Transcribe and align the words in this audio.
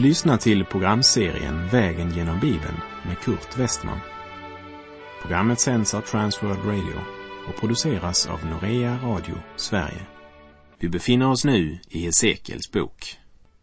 Du 0.00 0.06
lyssnar 0.06 0.36
till 0.36 0.64
programserien 0.64 1.68
Vägen 1.68 2.10
genom 2.10 2.40
Bibeln 2.40 2.80
med 3.06 3.18
Kurt 3.18 3.58
Westman. 3.58 4.00
Programmet 5.22 5.60
sänds 5.60 5.94
av 5.94 6.00
Transworld 6.00 6.64
Radio 6.64 7.00
och 7.48 7.60
produceras 7.60 8.26
av 8.26 8.46
Norea 8.46 8.98
Radio 9.02 9.34
Sverige. 9.56 10.06
Vi 10.78 10.88
befinner 10.88 11.30
oss 11.30 11.44
nu 11.44 11.78
i 11.88 11.98
Hesekiels 11.98 12.72
bok. 12.72 13.18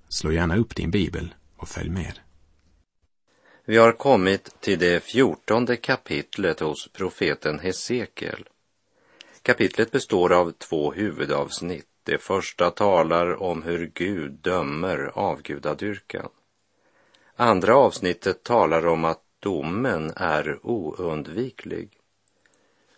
Slå 0.10 0.32
gärna 0.32 0.58
upp 0.58 0.76
din 0.76 0.92
bibel 0.92 1.34
och 1.58 1.68
följ 1.68 1.90
med. 1.90 2.20
Vi 3.66 3.78
har 3.78 3.92
kommit 3.92 4.62
till 4.62 4.80
det 4.80 5.04
fjortonde 5.04 5.76
kapitlet 5.76 6.60
hos 6.60 6.92
profeten 6.94 7.60
Hesekiel. 7.60 8.48
Kapitlet 9.42 9.92
består 9.92 10.34
av 10.34 10.52
två 10.52 10.92
huvudavsnitt. 10.92 11.87
Det 12.08 12.18
första 12.18 12.72
talar 12.72 13.44
om 13.44 13.64
hur 13.64 13.92
Gud 13.94 14.32
dömer 14.32 15.12
avgudadyrkan. 15.14 16.30
Andra 17.36 17.76
avsnittet 17.76 18.44
talar 18.44 18.88
om 18.88 19.06
att 19.06 19.22
domen 19.40 20.14
är 20.16 20.60
oundviklig. 20.64 21.90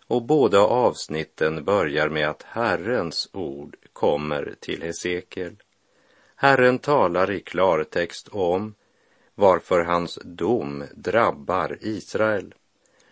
Och 0.06 0.22
båda 0.22 0.60
avsnitten 0.60 1.64
börjar 1.64 2.08
med 2.08 2.28
att 2.28 2.42
Herrens 2.42 3.30
ord 3.32 3.76
kommer 3.92 4.54
till 4.60 4.82
Hesekiel. 4.82 5.56
Herren 6.36 6.78
talar 6.78 7.30
i 7.30 7.40
klartext 7.40 8.28
om 8.28 8.74
varför 9.34 9.84
hans 9.84 10.18
dom 10.24 10.84
drabbar 10.94 11.78
Israel. 11.80 12.54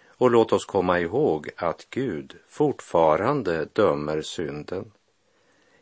Och 0.07 0.31
låt 0.31 0.53
oss 0.53 0.65
komma 0.65 1.01
ihåg 1.01 1.51
att 1.57 1.87
Gud 1.91 2.37
fortfarande 2.49 3.65
dömer 3.65 4.23
synden. 4.23 4.93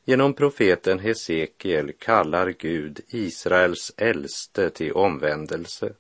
Genom 0.09 0.35
profeten 0.35 0.99
Hesekiel 0.99 1.93
kallar 1.93 2.49
Gud 2.59 3.01
Israels 3.09 3.95
äldste 3.97 4.71
till 4.71 4.93
omvändelse. 4.93 5.93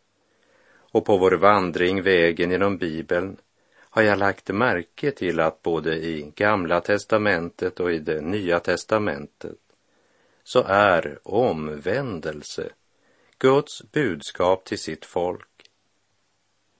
Och 0.92 1.04
på 1.04 1.16
vår 1.18 1.32
vandring 1.32 2.02
vägen 2.02 2.50
genom 2.50 2.78
Bibeln 2.78 3.36
har 3.80 4.02
jag 4.02 4.18
lagt 4.18 4.48
märke 4.48 5.10
till 5.10 5.40
att 5.40 5.62
både 5.62 5.94
i 5.94 6.32
Gamla 6.34 6.80
testamentet 6.80 7.80
och 7.80 7.92
i 7.92 7.98
det 7.98 8.20
Nya 8.20 8.60
testamentet 8.60 9.58
så 10.44 10.62
är 10.66 11.18
omvändelse 11.22 12.68
Guds 13.38 13.82
budskap 13.92 14.64
till 14.64 14.78
sitt 14.78 15.04
folk. 15.04 15.70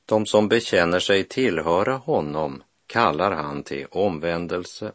De 0.07 0.27
som 0.27 0.49
bekänner 0.49 1.01
sig 1.01 1.25
tillhöra 1.25 1.95
honom 1.97 2.63
kallar 2.87 3.31
han 3.31 3.63
till 3.63 3.87
omvändelse. 3.91 4.93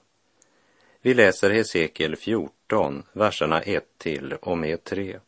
Vi 1.03 1.13
läser 1.13 1.49
Hesekiel 1.49 2.16
14, 2.16 3.03
verserna 3.13 3.61
1 3.61 3.83
till 3.97 4.33
och 4.33 4.57
med 4.57 4.83
3. 4.83 5.19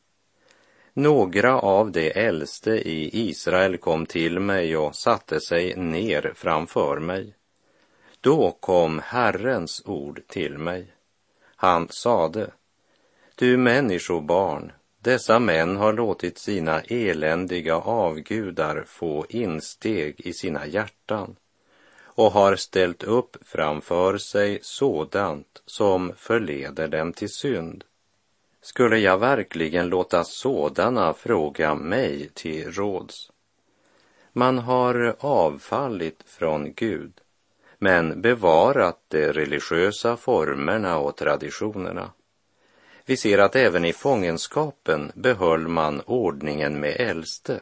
Några 0.94 1.60
av 1.60 1.92
de 1.92 2.12
äldste 2.12 2.72
i 2.72 3.30
Israel 3.30 3.78
kom 3.78 4.06
till 4.06 4.40
mig 4.40 4.78
och 4.78 4.96
satte 4.96 5.40
sig 5.40 5.76
ner 5.76 6.34
framför 6.36 7.00
mig. 7.00 7.36
Då 8.22 8.58
kom 8.60 9.02
Herrens 9.04 9.82
ord 9.86 10.22
till 10.28 10.58
mig. 10.58 10.94
Han 11.56 11.88
sade, 11.90 12.52
du 13.36 13.58
människobarn, 13.58 14.72
dessa 15.00 15.40
män 15.40 15.78
har 15.78 15.94
låtit 15.94 16.38
sina 16.38 16.82
eländiga 16.82 17.76
avgudar 17.76 18.84
få 18.88 19.26
insteg 19.30 20.16
i 20.18 20.34
sina 20.34 20.68
hjärtan 20.68 21.36
och 22.16 22.32
har 22.32 22.56
ställt 22.56 23.04
upp 23.04 23.38
framför 23.42 24.18
sig 24.18 24.60
sådant 24.62 25.62
som 25.66 26.14
förleder 26.18 26.88
dem 26.88 27.14
till 27.14 27.30
synd. 27.30 27.84
Skulle 28.62 28.98
jag 28.98 29.18
verkligen 29.18 29.88
låta 29.88 30.24
sådana 30.24 31.14
fråga 31.14 31.76
mig 31.76 32.30
till 32.34 32.72
råds? 32.72 33.32
Man 34.34 34.58
har 34.58 35.16
avfallit 35.20 36.24
från 36.26 36.74
Gud, 36.74 37.22
men 37.78 38.22
bevarat 38.22 39.00
de 39.08 39.34
religiösa 39.34 40.18
formerna 40.18 40.98
och 40.98 41.18
traditionerna. 41.18 42.12
Vi 43.06 43.18
ser 43.18 43.38
att 43.38 43.56
även 43.56 43.86
i 43.86 43.94
fångenskapen 43.94 45.12
behöll 45.16 45.68
man 45.68 46.02
ordningen 46.02 46.80
med 46.80 46.96
äldste. 47.00 47.62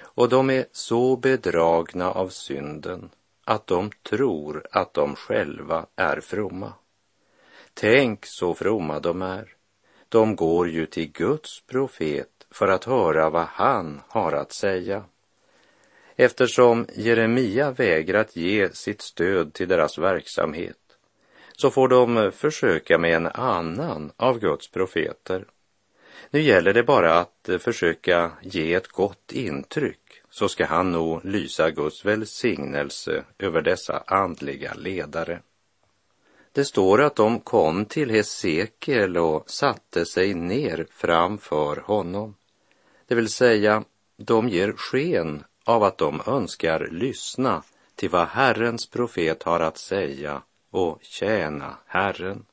Och 0.00 0.28
de 0.28 0.50
är 0.50 0.64
så 0.72 1.16
bedragna 1.16 2.10
av 2.10 2.28
synden 2.28 3.10
att 3.44 3.66
de 3.66 3.90
tror 4.02 4.66
att 4.70 4.94
de 4.94 5.16
själva 5.16 5.86
är 5.96 6.20
fromma. 6.20 6.72
Tänk 7.74 8.26
så 8.26 8.54
fromma 8.54 9.00
de 9.00 9.22
är. 9.22 9.48
De 10.08 10.36
går 10.36 10.68
ju 10.68 10.86
till 10.86 11.12
Guds 11.12 11.60
profet 11.66 12.28
för 12.50 12.68
att 12.68 12.84
höra 12.84 13.30
vad 13.30 13.46
han 13.46 14.00
har 14.08 14.32
att 14.32 14.52
säga. 14.52 15.04
Eftersom 16.16 16.86
Jeremia 16.94 17.70
vägrat 17.70 18.36
ge 18.36 18.68
sitt 18.68 19.00
stöd 19.00 19.54
till 19.54 19.68
deras 19.68 19.98
verksamhet 19.98 20.76
så 21.52 21.70
får 21.70 21.88
de 21.88 22.32
försöka 22.32 22.98
med 22.98 23.16
en 23.16 23.26
annan 23.26 24.12
av 24.16 24.38
Guds 24.38 24.70
profeter. 24.70 25.44
Nu 26.30 26.40
gäller 26.40 26.72
det 26.72 26.82
bara 26.82 27.18
att 27.18 27.48
försöka 27.58 28.32
ge 28.42 28.74
ett 28.74 28.88
gott 28.88 29.32
intryck 29.32 30.01
så 30.32 30.48
ska 30.48 30.66
han 30.66 30.92
nog 30.92 31.24
lysa 31.24 31.70
Guds 31.70 32.04
välsignelse 32.04 33.24
över 33.38 33.62
dessa 33.62 34.04
andliga 34.06 34.74
ledare. 34.74 35.40
Det 36.52 36.64
står 36.64 37.00
att 37.02 37.16
de 37.16 37.40
kom 37.40 37.84
till 37.84 38.10
Hesekiel 38.10 39.16
och 39.16 39.50
satte 39.50 40.06
sig 40.06 40.34
ner 40.34 40.86
framför 40.90 41.76
honom. 41.76 42.34
Det 43.06 43.14
vill 43.14 43.28
säga, 43.28 43.84
de 44.16 44.48
ger 44.48 44.72
sken 44.72 45.44
av 45.64 45.82
att 45.82 45.98
de 45.98 46.22
önskar 46.26 46.88
lyssna 46.90 47.62
till 47.94 48.10
vad 48.10 48.26
Herrens 48.26 48.86
profet 48.86 49.42
har 49.42 49.60
att 49.60 49.78
säga 49.78 50.42
och 50.70 50.98
tjäna 51.02 51.76
Herren. 51.86 52.44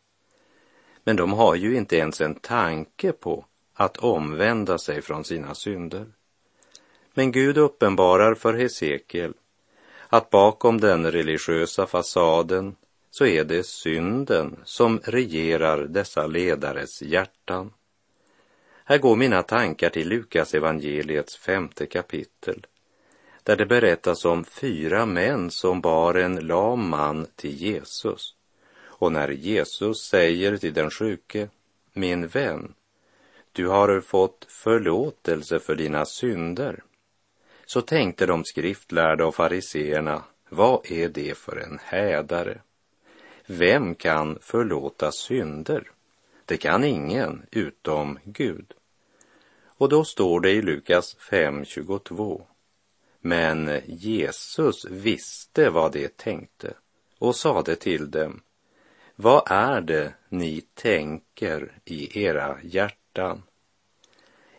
Men 1.04 1.16
de 1.16 1.34
har 1.34 1.56
ju 1.56 1.76
inte 1.76 1.98
ens 1.98 2.22
en 2.22 2.36
tanke 2.36 3.12
på 3.12 3.46
att 3.74 3.98
omvända 3.98 4.78
sig 4.78 5.02
från 5.02 5.24
sina 5.24 5.56
synder. 5.56 6.06
Men 7.19 7.31
Gud 7.31 7.57
uppenbarar 7.57 8.35
för 8.35 8.53
Hesekiel 8.53 9.34
att 10.09 10.30
bakom 10.30 10.80
den 10.80 11.12
religiösa 11.12 11.88
fasaden 11.88 12.75
så 13.12 13.25
är 13.25 13.44
det 13.44 13.66
synden 13.66 14.59
som 14.63 15.00
regerar 15.03 15.78
dessa 15.84 16.28
ledares 16.28 17.02
hjärtan. 17.02 17.74
Här 18.85 18.97
går 18.97 19.16
mina 19.16 19.44
tankar 19.44 19.90
till 19.90 20.09
Lukas 20.09 20.53
evangeliets 20.53 21.38
femte 21.38 21.85
kapitel 21.85 22.66
där 23.44 23.56
det 23.56 23.66
berättas 23.66 24.25
om 24.25 24.44
fyra 24.44 25.06
män 25.06 25.51
som 25.51 25.81
bar 25.81 26.13
en 26.13 26.36
lam 26.36 26.90
man 26.90 27.28
till 27.36 27.56
Jesus. 27.56 28.36
Och 28.81 29.12
när 29.12 29.30
Jesus 29.30 29.97
säger 29.97 30.57
till 30.57 30.74
den 30.74 30.90
sjuke, 30.90 31.50
min 31.94 32.28
vän, 32.28 32.74
du 33.51 33.68
har 33.68 34.01
fått 34.01 34.46
förlåtelse 34.50 35.59
för 35.59 35.75
dina 35.75 36.06
synder, 36.06 36.84
så 37.72 37.81
tänkte 37.81 38.25
de 38.25 38.44
skriftlärda 38.46 39.25
och 39.25 39.35
fariseerna, 39.35 40.24
vad 40.50 40.91
är 40.91 41.09
det 41.09 41.38
för 41.38 41.56
en 41.57 41.80
hädare? 41.84 42.62
Vem 43.46 43.96
kan 43.96 44.38
förlåta 44.41 45.12
synder? 45.12 45.91
Det 46.46 46.57
kan 46.57 46.84
ingen 46.84 47.46
utom 47.52 48.19
Gud. 48.24 48.74
Och 49.63 49.90
då 49.90 50.03
står 50.03 50.40
det 50.40 50.52
i 50.52 50.62
Lukas 50.62 51.18
5.22. 51.18 52.41
Men 53.21 53.81
Jesus 53.86 54.86
visste 54.86 55.69
vad 55.69 55.92
de 55.92 56.07
tänkte 56.07 56.74
och 57.19 57.36
sade 57.36 57.75
till 57.75 58.12
dem, 58.12 58.42
vad 59.15 59.44
är 59.45 59.81
det 59.81 60.13
ni 60.30 60.62
tänker 60.74 61.72
i 61.86 62.24
era 62.24 62.57
hjärtan? 62.63 63.44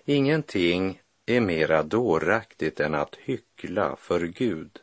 Ingenting 0.04 1.00
är 1.26 1.40
mera 1.40 1.82
dåraktigt 1.82 2.81
än 2.81 2.94
att 2.94 3.17
hyckla 3.17 3.96
för 3.96 4.20
Gud. 4.20 4.81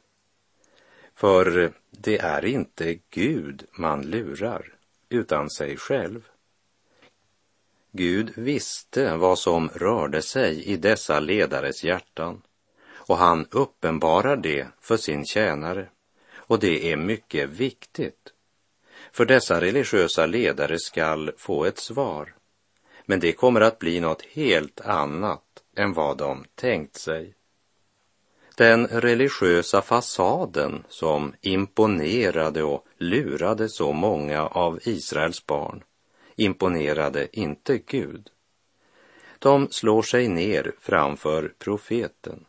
För 1.16 1.74
det 1.92 2.18
är 2.18 2.46
inte 2.46 3.00
Gud 3.10 3.66
man 3.72 4.02
lurar, 4.02 4.74
utan 5.10 5.50
sig 5.50 5.78
själv. 5.78 6.28
Gud 7.92 8.32
visste 8.36 9.16
vad 9.16 9.40
som 9.40 9.70
rörde 9.70 10.22
sig 10.22 10.64
i 10.64 10.78
dessa 10.78 11.20
ledares 11.20 11.84
hjärtan 11.84 12.42
och 13.08 13.18
han 13.18 13.48
uppenbarar 13.52 14.36
det 14.36 14.68
för 14.82 14.98
sin 14.98 15.26
tjänare. 15.26 15.90
Och 16.36 16.60
det 16.60 16.92
är 16.92 16.98
mycket 16.98 17.50
viktigt. 17.50 18.34
För 19.12 19.26
dessa 19.26 19.62
religiösa 19.62 20.26
ledare 20.26 20.80
skall 20.80 21.32
få 21.38 21.66
ett 21.66 21.78
svar. 21.78 22.36
Men 23.06 23.20
det 23.20 23.34
kommer 23.34 23.62
att 23.62 23.80
bli 23.80 24.00
något 24.00 24.22
helt 24.22 24.82
annat 24.82 25.44
än 25.78 25.94
vad 25.94 26.18
de 26.18 26.46
tänkt 26.56 26.96
sig. 26.96 27.34
Den 28.58 28.88
religiösa 28.88 29.82
fasaden 29.82 30.84
som 30.90 31.34
imponerade 31.42 32.64
och 32.64 32.86
lurade 32.98 33.70
så 33.70 33.92
många 33.92 34.48
av 34.48 34.80
Israels 34.84 35.46
barn 35.46 35.84
imponerade 36.36 37.40
inte 37.40 37.78
Gud. 37.78 38.30
De 39.40 39.68
slår 39.72 40.02
sig 40.02 40.28
ner 40.28 40.72
framför 40.80 41.54
profeten, 41.60 42.46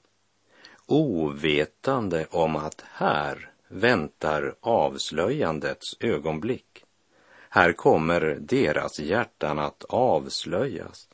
ovetande 0.86 2.26
om 2.30 2.56
att 2.56 2.84
här 2.92 3.50
väntar 3.68 4.54
avslöjandets 4.60 5.96
ögonblick. 6.00 6.84
Här 7.48 7.72
kommer 7.72 8.38
deras 8.40 9.00
hjärtan 9.00 9.58
att 9.58 9.84
avslöjas. 9.84 11.07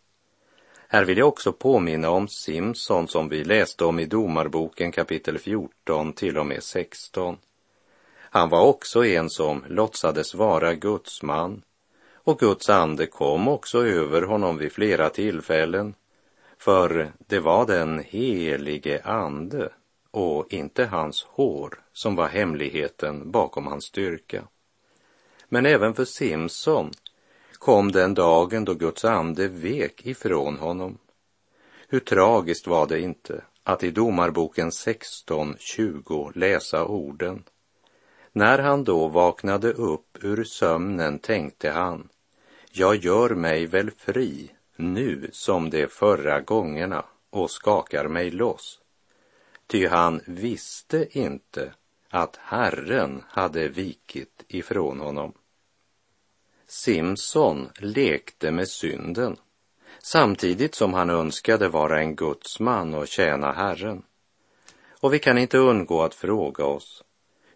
Här 0.94 1.04
vill 1.04 1.18
jag 1.18 1.28
också 1.28 1.52
påminna 1.52 2.10
om 2.10 2.28
Simson 2.28 3.08
som 3.08 3.28
vi 3.28 3.44
läste 3.44 3.84
om 3.84 3.98
i 3.98 4.06
Domarboken 4.06 4.92
kapitel 4.92 5.38
14 5.38 6.12
till 6.12 6.38
och 6.38 6.46
med 6.46 6.62
16. 6.62 7.36
Han 8.16 8.48
var 8.48 8.62
också 8.62 9.04
en 9.04 9.30
som 9.30 9.64
låtsades 9.68 10.34
vara 10.34 10.74
Guds 10.74 11.22
man 11.22 11.62
och 12.12 12.38
Guds 12.38 12.70
ande 12.70 13.06
kom 13.06 13.48
också 13.48 13.86
över 13.86 14.22
honom 14.22 14.58
vid 14.58 14.72
flera 14.72 15.10
tillfällen, 15.10 15.94
för 16.58 17.12
det 17.18 17.40
var 17.40 17.66
den 17.66 17.98
helige 17.98 19.02
ande 19.04 19.68
och 20.10 20.52
inte 20.52 20.84
hans 20.84 21.26
hår 21.28 21.82
som 21.92 22.16
var 22.16 22.28
hemligheten 22.28 23.30
bakom 23.30 23.66
hans 23.66 23.84
styrka. 23.84 24.44
Men 25.48 25.66
även 25.66 25.94
för 25.94 26.04
Simson 26.04 26.90
kom 27.58 27.92
den 27.92 28.14
dagen 28.14 28.64
då 28.64 28.74
Guds 28.74 29.04
ande 29.04 29.48
vek 29.48 30.06
ifrån 30.06 30.58
honom. 30.58 30.98
Hur 31.88 32.00
tragiskt 32.00 32.66
var 32.66 32.86
det 32.86 33.00
inte 33.00 33.44
att 33.62 33.82
i 33.82 33.90
Domarboken 33.90 34.70
16.20 34.70 36.32
läsa 36.38 36.84
orden. 36.84 37.44
När 38.32 38.58
han 38.58 38.84
då 38.84 39.08
vaknade 39.08 39.72
upp 39.72 40.18
ur 40.24 40.44
sömnen 40.44 41.18
tänkte 41.18 41.70
han, 41.70 42.08
jag 42.72 42.96
gör 42.96 43.30
mig 43.30 43.66
väl 43.66 43.90
fri 43.90 44.50
nu 44.76 45.28
som 45.32 45.70
de 45.70 45.86
förra 45.86 46.40
gångerna 46.40 47.04
och 47.30 47.50
skakar 47.50 48.08
mig 48.08 48.30
loss. 48.30 48.80
Ty 49.66 49.86
han 49.86 50.20
visste 50.26 51.18
inte 51.18 51.74
att 52.10 52.36
Herren 52.36 53.22
hade 53.28 53.68
vikit 53.68 54.44
ifrån 54.48 55.00
honom. 55.00 55.32
Simson 56.76 57.68
lekte 57.78 58.50
med 58.50 58.68
synden 58.68 59.36
samtidigt 60.02 60.74
som 60.74 60.94
han 60.94 61.10
önskade 61.10 61.68
vara 61.68 62.00
en 62.00 62.16
gudsman 62.16 62.94
och 62.94 63.08
tjäna 63.08 63.52
Herren. 63.52 64.02
Och 65.00 65.14
vi 65.14 65.18
kan 65.18 65.38
inte 65.38 65.58
undgå 65.58 66.02
att 66.02 66.14
fråga 66.14 66.64
oss, 66.64 67.04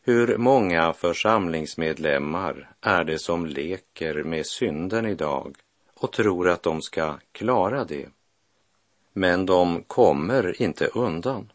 hur 0.02 0.36
många 0.36 0.92
församlingsmedlemmar 0.92 2.70
är 2.80 3.04
det 3.04 3.18
som 3.18 3.46
leker 3.46 4.22
med 4.22 4.46
synden 4.46 5.06
idag 5.06 5.56
och 5.94 6.12
tror 6.12 6.48
att 6.48 6.62
de 6.62 6.82
ska 6.82 7.18
klara 7.32 7.84
det? 7.84 8.08
Men 9.12 9.46
de 9.46 9.82
kommer 9.82 10.62
inte 10.62 10.86
undan. 10.86 11.52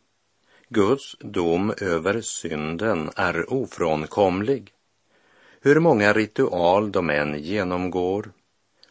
Guds 0.70 1.16
dom 1.20 1.74
över 1.82 2.22
synden 2.22 3.10
är 3.16 3.54
ofrånkomlig. 3.54 4.74
Hur 5.66 5.80
många 5.80 6.14
ritual 6.14 6.92
de 6.92 7.10
än 7.10 7.40
genomgår 7.40 8.32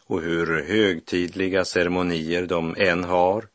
och 0.05 0.21
hur 0.21 0.63
högtidliga 0.63 1.65
ceremonier 1.65 2.45
de 2.45 2.75
än 2.77 3.03
har 3.03 3.47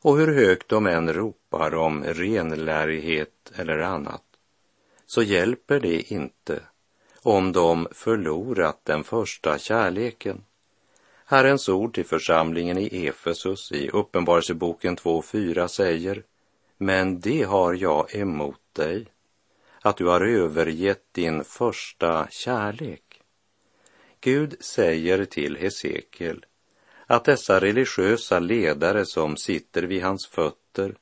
och 0.00 0.18
hur 0.18 0.34
högt 0.34 0.68
de 0.68 0.86
än 0.86 1.12
ropar 1.12 1.74
om 1.74 2.04
renlärighet 2.04 3.52
eller 3.56 3.78
annat 3.78 4.22
så 5.06 5.22
hjälper 5.22 5.80
det 5.80 6.12
inte 6.12 6.60
om 7.22 7.52
de 7.52 7.88
förlorat 7.92 8.80
den 8.84 9.04
första 9.04 9.58
kärleken. 9.58 10.44
Herrens 11.26 11.68
ord 11.68 11.94
till 11.94 12.06
församlingen 12.06 12.78
i 12.78 13.06
Efesus 13.06 13.72
i 13.72 13.88
Uppenbarelseboken 13.88 14.96
2.4 14.96 15.66
säger 15.66 16.22
Men 16.76 17.20
det 17.20 17.42
har 17.42 17.74
jag 17.74 18.14
emot 18.14 18.60
dig, 18.72 19.06
att 19.86 19.96
du 19.96 20.06
har 20.06 20.20
övergett 20.20 21.04
din 21.12 21.44
första 21.44 22.28
kärlek. 22.30 23.20
Gud 24.20 24.56
säger 24.60 25.24
till 25.24 25.56
Hesekiel 25.56 26.44
att 27.06 27.24
dessa 27.24 27.60
religiösa 27.60 28.38
ledare 28.38 29.06
som 29.06 29.36
sitter 29.36 29.82
vid 29.82 30.02
hans 30.02 30.26
fötter 30.26 30.96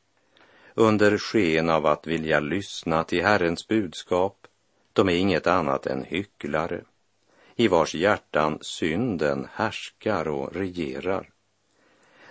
under 0.74 1.18
sken 1.18 1.70
av 1.70 1.86
att 1.86 2.06
vilja 2.06 2.40
lyssna 2.40 3.04
till 3.04 3.24
Herrens 3.24 3.68
budskap, 3.68 4.46
de 4.92 5.08
är 5.08 5.16
inget 5.16 5.46
annat 5.46 5.86
än 5.86 6.04
hycklare, 6.04 6.84
i 7.56 7.68
vars 7.68 7.94
hjärtan 7.94 8.58
synden 8.60 9.48
härskar 9.52 10.28
och 10.28 10.56
regerar. 10.56 11.33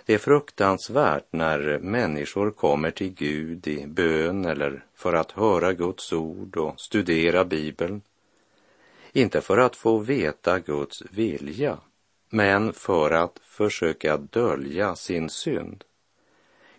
Det 0.06 0.14
är 0.14 0.18
fruktansvärt 0.18 1.26
när 1.30 1.78
människor 1.78 2.50
kommer 2.50 2.90
till 2.90 3.14
Gud 3.14 3.66
i 3.66 3.86
bön 3.86 4.44
eller 4.44 4.84
för 4.94 5.12
att 5.12 5.32
höra 5.32 5.72
Guds 5.72 6.12
ord 6.12 6.56
och 6.56 6.80
studera 6.80 7.44
Bibeln. 7.44 8.02
Inte 9.12 9.40
för 9.40 9.58
att 9.58 9.76
få 9.76 9.98
veta 9.98 10.58
Guds 10.58 11.02
vilja, 11.10 11.78
men 12.30 12.72
för 12.72 13.10
att 13.10 13.38
försöka 13.42 14.16
dölja 14.16 14.96
sin 14.96 15.30
synd. 15.30 15.84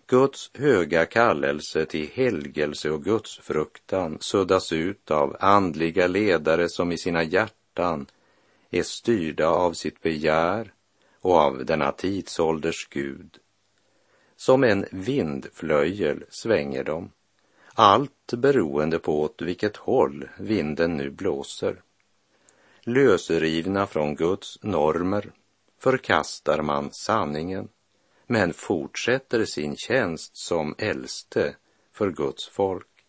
Guds 0.06 0.50
höga 0.54 1.06
kallelse 1.06 1.86
till 1.86 2.08
helgelse 2.14 2.90
och 2.90 3.04
gudsfruktan 3.04 4.18
suddas 4.20 4.72
ut 4.72 5.10
av 5.10 5.36
andliga 5.40 6.06
ledare 6.06 6.68
som 6.68 6.92
i 6.92 6.98
sina 6.98 7.22
hjärtan 7.22 8.06
är 8.70 8.82
styrda 8.82 9.48
av 9.48 9.72
sitt 9.72 10.02
begär 10.02 10.72
och 11.26 11.36
av 11.36 11.64
denna 11.64 11.92
tidsålders 11.92 12.88
Gud. 12.90 13.38
Som 14.36 14.64
en 14.64 14.86
vindflöjel 14.90 16.24
svänger 16.28 16.84
de, 16.84 17.10
allt 17.74 18.32
beroende 18.32 18.98
på 18.98 19.20
åt 19.20 19.42
vilket 19.42 19.76
håll 19.76 20.28
vinden 20.38 20.96
nu 20.96 21.10
blåser. 21.10 21.82
Lösrivna 22.80 23.86
från 23.86 24.14
Guds 24.14 24.62
normer 24.62 25.32
förkastar 25.78 26.62
man 26.62 26.90
sanningen 26.92 27.68
men 28.26 28.52
fortsätter 28.52 29.44
sin 29.44 29.76
tjänst 29.76 30.36
som 30.36 30.74
äldste 30.78 31.56
för 31.92 32.10
Guds 32.10 32.48
folk. 32.48 33.04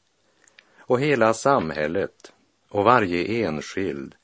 Och 0.77 0.99
hela 0.99 1.33
samhället 1.33 2.33
och 2.69 2.83
varje 2.83 3.45
enskild 3.45 4.15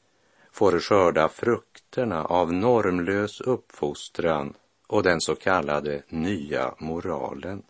får 0.52 0.80
skörda 0.80 1.30
frukt 1.30 1.73
effekterna 1.94 2.26
av 2.26 2.54
normlös 2.54 3.42
uppfostran 3.42 4.54
och 4.88 5.04
den 5.04 5.22
så 5.22 5.36
kallade 5.36 6.04
nya 6.10 6.76
moralen. 6.80 7.64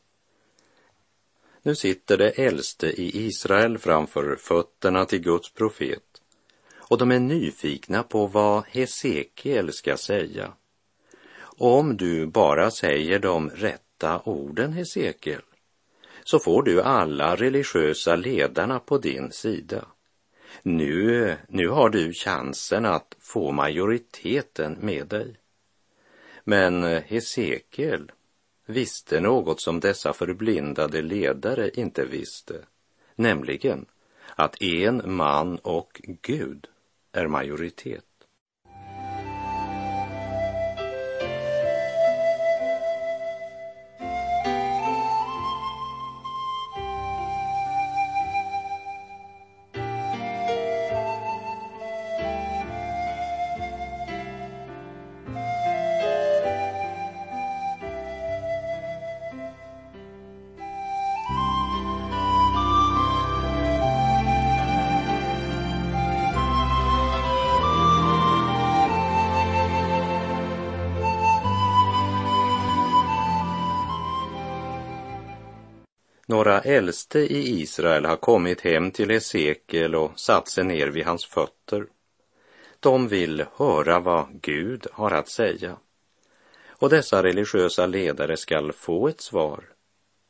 Nu 1.64 1.76
sitter 1.76 2.18
det 2.18 2.30
äldste 2.30 2.88
i 2.88 3.26
Israel 3.26 3.78
framför 3.78 4.36
fötterna 4.36 5.06
till 5.06 5.20
Guds 5.20 5.54
profet 5.54 6.22
och 6.90 6.98
de 6.98 7.12
är 7.12 7.20
nyfikna 7.20 8.04
på 8.04 8.28
vad 8.28 8.64
Hesekiel 8.68 9.74
ska 9.74 9.98
säga 9.98 10.54
om 11.60 11.98
du 11.98 12.26
bara 12.26 12.72
säger 12.72 13.20
de 13.20 13.50
rätta 13.50 14.22
orden, 14.26 14.74
Hesekiel, 14.74 15.42
så 16.24 16.40
får 16.40 16.64
du 16.64 16.82
alla 16.82 17.36
religiösa 17.36 18.16
ledarna 18.16 18.80
på 18.80 18.98
din 18.98 19.32
sida. 19.32 19.86
Nu, 20.62 21.36
nu 21.48 21.68
har 21.68 21.90
du 21.90 22.14
chansen 22.14 22.86
att 22.86 23.16
få 23.20 23.52
majoriteten 23.52 24.78
med 24.82 25.08
dig. 25.08 25.36
Men 26.44 26.84
eh, 26.84 27.04
Hesekiel 27.04 28.12
visste 28.66 29.20
något 29.20 29.62
som 29.62 29.80
dessa 29.80 30.14
förblindade 30.14 31.02
ledare 31.02 31.70
inte 31.70 32.06
visste, 32.06 32.66
nämligen 33.16 33.86
att 34.36 34.62
en 34.62 35.16
man 35.16 35.58
och 35.58 36.02
Gud 36.22 36.68
är 37.12 37.28
majoritet. 37.28 38.06
Några 76.34 76.62
äldste 76.62 77.20
i 77.20 77.62
Israel 77.62 78.06
har 78.06 78.16
kommit 78.16 78.62
hem 78.62 78.92
till 78.92 79.12
Esekiel 79.12 79.96
och 79.96 80.20
satt 80.20 80.48
sig 80.48 80.64
ner 80.64 80.88
vid 80.88 81.06
hans 81.06 81.26
fötter. 81.26 81.88
De 82.80 83.08
vill 83.08 83.46
höra 83.56 84.00
vad 84.00 84.42
Gud 84.42 84.88
har 84.92 85.12
att 85.12 85.30
säga. 85.30 85.78
Och 86.68 86.90
dessa 86.90 87.24
religiösa 87.24 87.86
ledare 87.86 88.38
skall 88.38 88.72
få 88.72 89.08
ett 89.08 89.22
svar, 89.22 89.64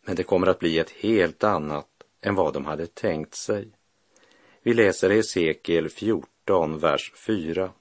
men 0.06 0.16
det 0.16 0.24
kommer 0.24 0.48
att 0.48 0.60
bli 0.60 0.80
ett 0.80 0.90
helt 0.90 1.44
annat 1.44 1.90
än 2.22 2.36
vad 2.36 2.54
de 2.54 2.66
hade 2.66 2.88
tänkt 2.88 3.36
sig. 3.36 3.68
Vi 4.64 4.74
läser 4.74 5.10
Hesekiel 5.10 5.90
14, 5.90 6.80
vers 6.80 7.14
4. 7.16 7.72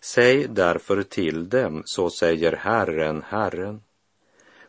Säg 0.00 0.46
därför 0.48 1.02
till 1.02 1.48
dem, 1.48 1.82
så 1.84 2.10
säger 2.10 2.52
Herren, 2.52 3.22
Herren. 3.28 3.82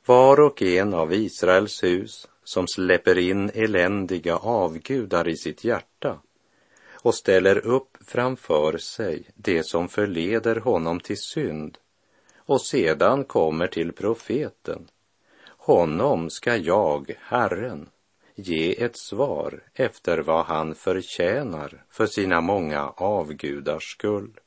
Var 0.05 0.39
och 0.39 0.61
en 0.61 0.93
av 0.93 1.13
Israels 1.13 1.83
hus 1.83 2.27
som 2.53 2.67
släpper 2.67 3.17
in 3.17 3.51
eländiga 3.53 4.35
avgudar 4.35 5.27
i 5.27 5.37
sitt 5.37 5.63
hjärta 5.63 6.19
och 6.91 7.15
ställer 7.15 7.57
upp 7.57 7.97
framför 8.01 8.77
sig 8.77 9.23
det 9.35 9.63
som 9.63 9.87
förleder 9.87 10.55
honom 10.55 10.99
till 10.99 11.17
synd 11.17 11.77
och 12.37 12.61
sedan 12.61 13.23
kommer 13.23 13.67
till 13.67 13.91
profeten. 13.91 14.87
Honom 15.47 16.29
ska 16.29 16.55
jag, 16.55 17.15
Herren, 17.19 17.89
ge 18.35 18.83
ett 18.83 18.97
svar 18.97 19.63
efter 19.73 20.17
vad 20.17 20.45
han 20.45 20.75
förtjänar 20.75 21.83
för 21.89 22.05
sina 22.05 22.41
många 22.41 22.89
avgudars 22.89 23.83
skull. 23.83 24.39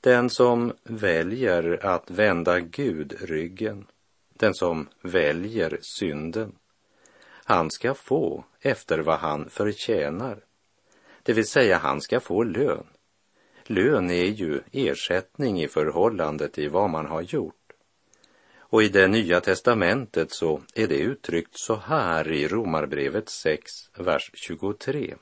Den 0.00 0.30
som 0.30 0.72
väljer 0.82 1.86
att 1.86 2.10
vända 2.10 2.60
Gud 2.60 3.16
ryggen, 3.20 3.86
den 4.38 4.54
som 4.54 4.88
väljer 5.02 5.78
synden, 5.82 6.52
han 7.44 7.70
ska 7.70 7.94
få 7.94 8.44
efter 8.60 8.98
vad 8.98 9.18
han 9.18 9.50
förtjänar. 9.50 10.44
Det 11.22 11.32
vill 11.32 11.48
säga, 11.48 11.78
han 11.78 12.00
ska 12.00 12.20
få 12.20 12.42
lön. 12.42 12.86
Lön 13.64 14.10
är 14.10 14.24
ju 14.24 14.60
ersättning 14.72 15.62
i 15.62 15.68
förhållande 15.68 16.48
till 16.48 16.70
vad 16.70 16.90
man 16.90 17.06
har 17.06 17.22
gjort. 17.22 17.72
Och 18.58 18.82
i 18.82 18.88
det 18.88 19.08
nya 19.08 19.40
testamentet 19.40 20.32
så 20.32 20.62
är 20.74 20.86
det 20.86 20.98
uttryckt 20.98 21.58
så 21.58 21.76
här 21.76 22.32
i 22.32 22.48
Romarbrevet 22.48 23.28
6, 23.28 23.72
vers 23.98 24.30
23. 24.34 25.14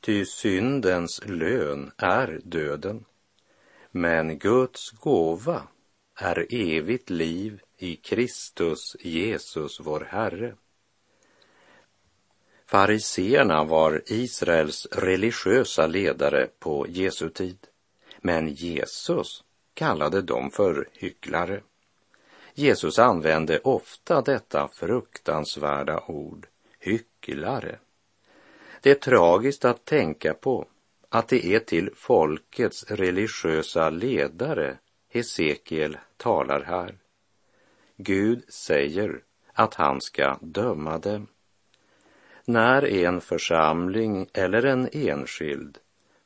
Ty 0.00 0.24
syndens 0.24 1.20
lön 1.26 1.90
är 1.96 2.40
döden, 2.44 3.04
men 3.90 4.38
Guds 4.38 4.90
gåva 4.90 5.62
är 6.16 6.46
evigt 6.50 7.10
liv 7.10 7.60
i 7.78 7.96
Kristus 7.96 8.96
Jesus 9.00 9.80
vår 9.80 10.00
Herre. 10.10 10.54
Fariseerna 12.70 13.64
var 13.64 14.02
Israels 14.06 14.86
religiösa 14.86 15.86
ledare 15.86 16.48
på 16.58 16.86
Jesu 16.88 17.28
tid, 17.28 17.58
men 18.20 18.48
Jesus 18.48 19.44
kallade 19.74 20.22
dem 20.22 20.50
för 20.50 20.88
hycklare. 20.92 21.60
Jesus 22.54 22.98
använde 22.98 23.58
ofta 23.58 24.22
detta 24.22 24.68
fruktansvärda 24.68 26.04
ord, 26.06 26.46
hycklare. 26.78 27.78
Det 28.80 28.90
är 28.90 28.94
tragiskt 28.94 29.64
att 29.64 29.84
tänka 29.84 30.34
på 30.34 30.66
att 31.08 31.28
det 31.28 31.46
är 31.46 31.60
till 31.60 31.90
folkets 31.96 32.84
religiösa 32.90 33.90
ledare 33.90 34.78
Hesekiel 35.08 35.98
talar 36.16 36.62
här. 36.62 36.98
Gud 37.96 38.44
säger 38.48 39.22
att 39.52 39.74
han 39.74 40.00
ska 40.00 40.38
döma 40.40 40.98
dem. 40.98 41.26
När 42.44 42.84
en 42.84 43.20
församling 43.20 44.26
eller 44.32 44.64
en 44.64 44.88
enskild 44.92 45.78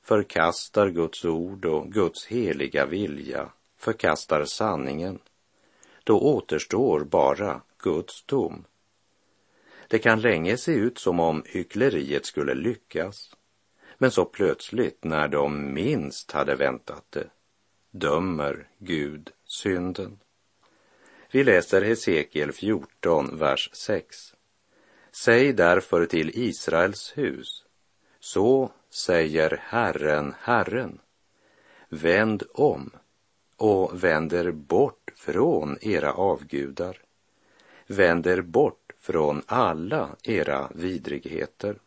förkastar 0.02 0.88
Guds 0.88 1.24
ord 1.24 1.64
och 1.64 1.92
Guds 1.92 2.26
heliga 2.26 2.86
vilja, 2.86 3.48
förkastar 3.76 4.44
sanningen, 4.44 5.18
då 6.04 6.20
återstår 6.20 7.04
bara 7.04 7.60
Guds 7.78 8.22
dom. 8.22 8.64
Det 9.88 9.98
kan 9.98 10.20
länge 10.20 10.56
se 10.56 10.72
ut 10.72 10.98
som 10.98 11.20
om 11.20 11.42
hyckleriet 11.46 12.26
skulle 12.26 12.54
lyckas, 12.54 13.36
men 13.98 14.10
så 14.10 14.24
plötsligt, 14.24 15.04
när 15.04 15.28
de 15.28 15.74
minst 15.74 16.32
hade 16.32 16.54
väntat 16.54 17.04
det, 17.10 17.26
dömer 17.90 18.68
Gud 18.78 19.30
synden. 19.44 20.18
Vi 21.30 21.44
läser 21.44 21.82
Hesekiel 21.82 22.52
14, 22.52 23.38
vers 23.38 23.70
6. 23.72 24.34
Säg 25.16 25.52
därför 25.52 26.06
till 26.06 26.30
Israels 26.34 27.12
hus, 27.16 27.64
så 28.20 28.72
säger 28.90 29.60
Herren, 29.62 30.34
Herren, 30.40 31.00
vänd 31.88 32.42
om 32.54 32.90
och 33.56 34.04
vänder 34.04 34.50
bort 34.50 35.12
från 35.16 35.78
era 35.80 36.12
avgudar, 36.12 36.98
vänder 37.86 38.42
bort 38.42 38.92
från 38.98 39.42
alla 39.46 40.16
era 40.22 40.70
vidrigheter. 40.74 41.78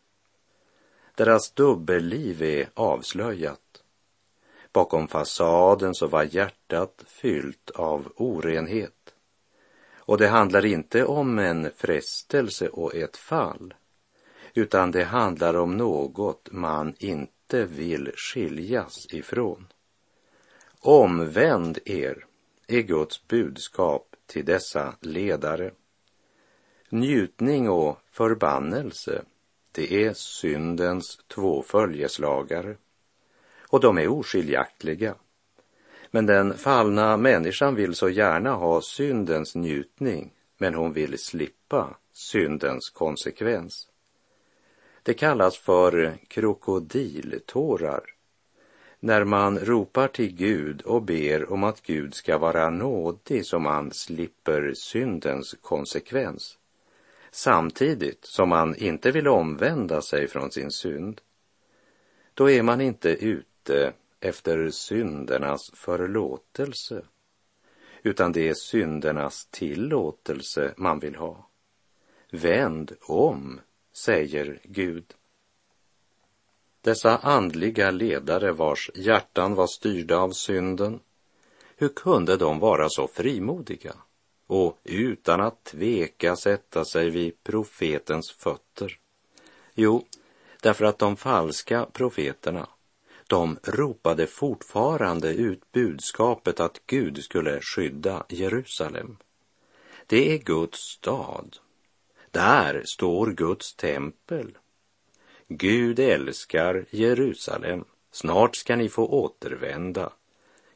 Deras 1.15 1.51
dubbelliv 1.51 2.43
är 2.43 2.69
avslöjat. 2.73 3.83
Bakom 4.71 5.07
fasaden 5.07 5.95
så 5.95 6.07
var 6.07 6.23
hjärtat 6.35 7.03
fyllt 7.07 7.69
av 7.69 8.11
orenhet. 8.15 8.96
Och 10.07 10.17
det 10.17 10.27
handlar 10.27 10.65
inte 10.65 11.05
om 11.05 11.39
en 11.39 11.71
frestelse 11.75 12.67
och 12.67 12.95
ett 12.95 13.17
fall, 13.17 13.73
utan 14.53 14.91
det 14.91 15.03
handlar 15.03 15.53
om 15.53 15.77
något 15.77 16.49
man 16.51 16.95
inte 16.99 17.65
vill 17.65 18.11
skiljas 18.15 19.13
ifrån. 19.13 19.67
Omvänd 20.79 21.79
er 21.85 22.25
är 22.67 22.81
Guds 22.81 23.27
budskap 23.27 24.15
till 24.25 24.45
dessa 24.45 24.95
ledare. 25.01 25.71
Njutning 26.89 27.69
och 27.69 27.99
förbannelse, 28.11 29.21
det 29.71 30.05
är 30.05 30.13
syndens 30.13 31.19
två 31.27 31.61
följeslagare 31.61 32.75
och 33.69 33.79
de 33.79 33.97
är 33.97 34.07
oskiljaktiga. 34.07 35.15
Men 36.11 36.25
den 36.25 36.53
fallna 36.53 37.17
människan 37.17 37.75
vill 37.75 37.95
så 37.95 38.09
gärna 38.09 38.51
ha 38.51 38.81
syndens 38.81 39.55
njutning, 39.55 40.33
men 40.57 40.73
hon 40.73 40.93
vill 40.93 41.19
slippa 41.19 41.97
syndens 42.13 42.89
konsekvens. 42.89 43.87
Det 45.03 45.13
kallas 45.13 45.57
för 45.57 46.17
krokodiltårar 46.27 48.03
när 48.99 49.23
man 49.23 49.59
ropar 49.59 50.07
till 50.07 50.35
Gud 50.35 50.81
och 50.81 51.01
ber 51.01 51.51
om 51.53 51.63
att 51.63 51.81
Gud 51.81 52.13
ska 52.13 52.37
vara 52.37 52.69
nådig 52.69 53.45
så 53.45 53.59
man 53.59 53.91
slipper 53.91 54.73
syndens 54.73 55.55
konsekvens 55.61 56.57
samtidigt 57.31 58.25
som 58.25 58.49
man 58.49 58.75
inte 58.75 59.11
vill 59.11 59.27
omvända 59.27 60.01
sig 60.01 60.27
från 60.27 60.51
sin 60.51 60.71
synd. 60.71 61.21
Då 62.33 62.49
är 62.49 62.63
man 62.63 62.81
inte 62.81 63.09
ute 63.09 63.93
efter 64.19 64.69
syndernas 64.69 65.71
förlåtelse, 65.73 67.05
utan 68.03 68.31
det 68.31 68.49
är 68.49 68.53
syndernas 68.53 69.47
tillåtelse 69.51 70.73
man 70.77 70.99
vill 70.99 71.15
ha. 71.15 71.49
Vänd 72.31 72.95
om, 73.01 73.59
säger 73.93 74.59
Gud. 74.63 75.13
Dessa 76.81 77.17
andliga 77.17 77.91
ledare 77.91 78.51
vars 78.51 78.91
hjärtan 78.95 79.55
var 79.55 79.67
styrda 79.67 80.17
av 80.17 80.31
synden, 80.31 80.99
hur 81.75 81.89
kunde 81.89 82.37
de 82.37 82.59
vara 82.59 82.89
så 82.89 83.07
frimodiga 83.07 83.95
och 84.47 84.77
utan 84.83 85.41
att 85.41 85.63
tveka 85.63 86.35
sätta 86.35 86.85
sig 86.85 87.09
vid 87.09 87.43
profetens 87.43 88.31
fötter? 88.31 88.99
Jo, 89.73 90.05
därför 90.61 90.85
att 90.85 90.99
de 90.99 91.17
falska 91.17 91.85
profeterna 91.93 92.67
de 93.27 93.57
ropade 93.63 94.27
fortfarande 94.27 95.33
ut 95.33 95.71
budskapet 95.71 96.59
att 96.59 96.81
Gud 96.85 97.23
skulle 97.23 97.61
skydda 97.61 98.25
Jerusalem. 98.29 99.17
Det 100.07 100.33
är 100.33 100.37
Guds 100.37 100.79
stad. 100.79 101.57
Där 102.31 102.83
står 102.85 103.27
Guds 103.31 103.75
tempel. 103.75 104.57
Gud 105.47 105.99
älskar 105.99 106.85
Jerusalem. 106.89 107.85
Snart 108.11 108.55
ska 108.55 108.75
ni 108.75 108.89
få 108.89 109.07
återvända. 109.07 110.13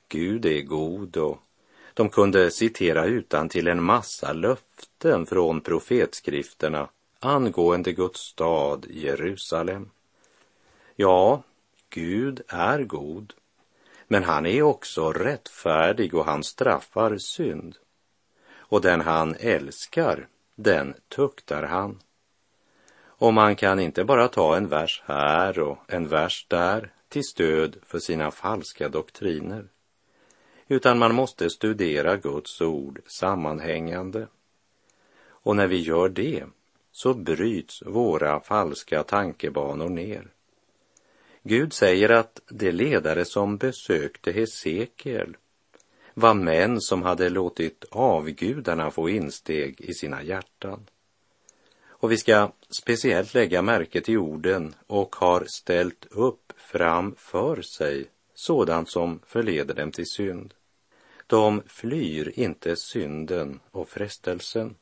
Gud 0.07 0.45
är 0.45 0.61
god 0.61 1.17
och 1.17 1.37
de 1.93 2.09
kunde 2.09 2.51
citera 2.51 3.05
utan 3.05 3.49
till 3.49 3.67
en 3.67 3.83
massa 3.83 4.33
löften 4.33 5.25
från 5.25 5.61
profetskrifterna 5.61 6.89
angående 7.19 7.91
Guds 7.91 8.19
stad 8.19 8.85
Jerusalem. 8.89 9.89
Ja, 10.95 11.43
Gud 11.93 12.41
är 12.47 12.83
god, 12.83 13.33
men 14.07 14.23
han 14.23 14.45
är 14.45 14.61
också 14.61 15.11
rättfärdig 15.11 16.13
och 16.13 16.25
han 16.25 16.43
straffar 16.43 17.17
synd. 17.17 17.77
Och 18.53 18.81
den 18.81 19.01
han 19.01 19.35
älskar, 19.39 20.27
den 20.55 20.93
tuktar 21.07 21.63
han. 21.63 21.99
Och 23.03 23.33
man 23.33 23.55
kan 23.55 23.79
inte 23.79 24.03
bara 24.03 24.27
ta 24.27 24.57
en 24.57 24.67
vers 24.67 25.03
här 25.05 25.59
och 25.59 25.77
en 25.87 26.07
vers 26.07 26.45
där 26.49 26.93
till 27.09 27.23
stöd 27.23 27.77
för 27.83 27.99
sina 27.99 28.31
falska 28.31 28.89
doktriner, 28.89 29.67
utan 30.67 30.99
man 30.99 31.15
måste 31.15 31.49
studera 31.49 32.17
Guds 32.17 32.61
ord 32.61 33.01
sammanhängande. 33.07 34.27
Och 35.23 35.55
när 35.55 35.67
vi 35.67 35.77
gör 35.81 36.09
det 36.09 36.43
så 36.91 37.13
bryts 37.13 37.83
våra 37.85 38.39
falska 38.39 39.03
tankebanor 39.03 39.89
ner. 39.89 40.27
Gud 41.43 41.73
säger 41.73 42.09
att 42.09 42.41
de 42.49 42.71
ledare 42.71 43.25
som 43.25 43.57
besökte 43.57 44.31
Hesekiel 44.31 45.37
var 46.13 46.33
män 46.33 46.81
som 46.81 47.01
hade 47.01 47.29
låtit 47.29 47.85
avgudarna 47.91 48.91
få 48.91 49.09
insteg 49.09 49.81
i 49.81 49.93
sina 49.93 50.23
hjärtan. 50.23 50.87
Och 51.87 52.11
vi 52.11 52.17
ska 52.17 52.51
speciellt 52.81 53.33
lägga 53.33 53.61
märke 53.61 54.01
till 54.01 54.17
orden 54.17 54.75
och 54.87 55.15
har 55.15 55.45
ställt 55.47 56.05
upp 56.11 56.53
framför 56.57 57.61
sig 57.61 58.05
sådant 58.33 58.89
som 58.89 59.19
förleder 59.25 59.73
dem 59.73 59.91
till 59.91 60.07
synd. 60.07 60.53
De 61.27 61.61
flyr 61.67 62.31
inte 62.35 62.75
synden 62.75 63.59
och 63.71 63.89
frestelsen. 63.89 64.75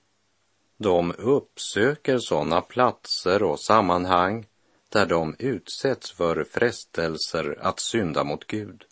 De 0.77 1.13
uppsöker 1.17 2.17
sådana 2.19 2.61
platser 2.61 3.43
och 3.43 3.59
sammanhang 3.59 4.45
där 4.89 5.05
de 5.05 5.36
utsätts 5.39 6.12
för 6.12 6.43
frestelser 6.43 7.58
att 7.62 7.79
synda 7.79 8.24
mot 8.24 8.48
Gud. 8.48 8.86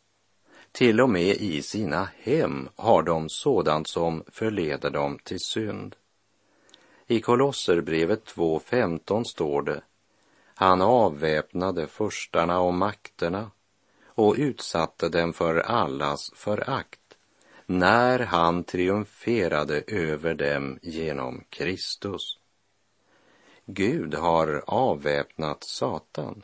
Till 0.72 1.02
och 1.02 1.10
med 1.10 1.36
i 1.36 1.62
sina 1.62 2.10
hem 2.18 2.70
har 2.76 3.04
de 3.04 3.30
sådant 3.30 3.88
som 3.88 4.24
förleder 4.28 4.90
dem 4.90 5.20
till 5.24 5.40
synd. 5.40 5.96
I 7.08 7.22
Kolosserbrevet 7.22 8.26
2.15 8.26 9.24
står 9.24 9.62
det 9.62 9.82
Han 10.56 10.82
avväpnade 10.82 11.88
förstarna 11.88 12.60
och 12.60 12.74
makterna 12.74 13.52
och 14.06 14.36
utsatte 14.38 15.10
dem 15.10 15.34
för 15.34 15.56
allas 15.58 16.32
förakt 16.36 17.00
när 17.66 18.20
han 18.20 18.64
triumferade 18.64 19.84
över 19.88 20.34
dem 20.34 20.80
genom 20.82 21.44
Kristus. 21.50 22.37
Gud 23.70 24.14
har 24.14 24.64
avväpnat 24.68 25.64
Satan. 25.64 26.44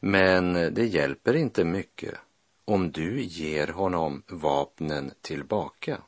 Men 0.00 0.52
det 0.52 0.86
hjälper 0.86 1.36
inte 1.36 1.64
mycket 1.64 2.14
om 2.64 2.90
du 2.90 3.22
ger 3.22 3.66
honom 3.66 4.22
vapnen 4.26 5.12
tillbaka. 5.20 6.02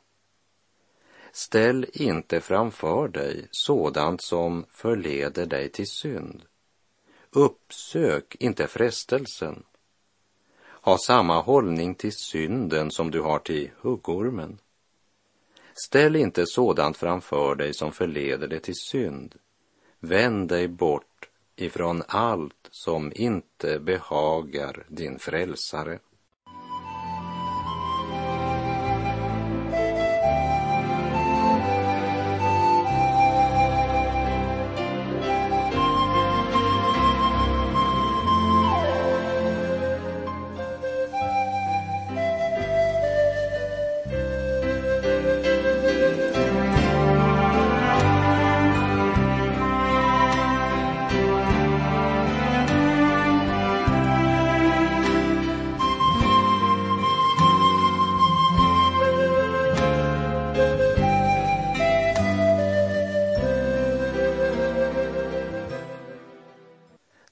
Ställ 1.31 1.85
inte 1.93 2.41
framför 2.41 3.07
dig 3.07 3.47
sådant 3.51 4.21
som 4.23 4.65
förleder 4.69 5.45
dig 5.45 5.69
till 5.69 5.87
synd. 5.87 6.43
Uppsök 7.29 8.35
inte 8.39 8.67
frestelsen. 8.67 9.63
Ha 10.81 10.97
samma 10.97 11.41
hållning 11.41 11.95
till 11.95 12.13
synden 12.15 12.91
som 12.91 13.11
du 13.11 13.21
har 13.21 13.39
till 13.39 13.71
huggormen. 13.81 14.59
Ställ 15.85 16.15
inte 16.15 16.45
sådant 16.45 16.97
framför 16.97 17.55
dig 17.55 17.73
som 17.73 17.91
förleder 17.91 18.47
dig 18.47 18.59
till 18.59 18.75
synd. 18.75 19.35
Vänd 20.05 20.47
dig 20.47 20.67
bort 20.67 21.29
ifrån 21.55 22.03
allt 22.07 22.69
som 22.71 23.11
inte 23.15 23.79
behagar 23.79 24.85
din 24.89 25.19
frälsare. 25.19 25.99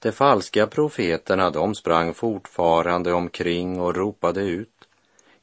De 0.02 0.12
falska 0.12 0.66
profeterna, 0.66 1.50
de 1.50 1.74
sprang 1.74 2.14
fortfarande 2.14 3.12
omkring 3.12 3.80
och 3.80 3.96
ropade 3.96 4.42
ut. 4.42 4.88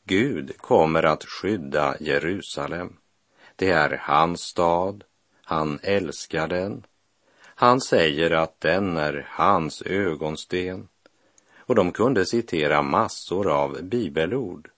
Gud 0.03 0.57
kommer 0.57 1.03
att 1.03 1.23
skydda 1.23 1.95
Jerusalem. 1.99 2.97
Det 3.55 3.69
är 3.69 4.01
hans 4.01 4.41
stad, 4.41 5.03
han 5.43 5.79
älskar 5.83 6.47
den. 6.47 6.85
Han 7.41 7.81
säger 7.81 8.31
att 8.31 8.61
den 8.61 8.97
är 8.97 9.27
hans 9.29 9.81
ögonsten. 9.81 10.87
Och 11.57 11.75
de 11.75 11.91
kunde 11.91 12.25
citera 12.25 12.81
massor 12.81 13.51
av 13.51 13.83
bibelord. 13.83 14.69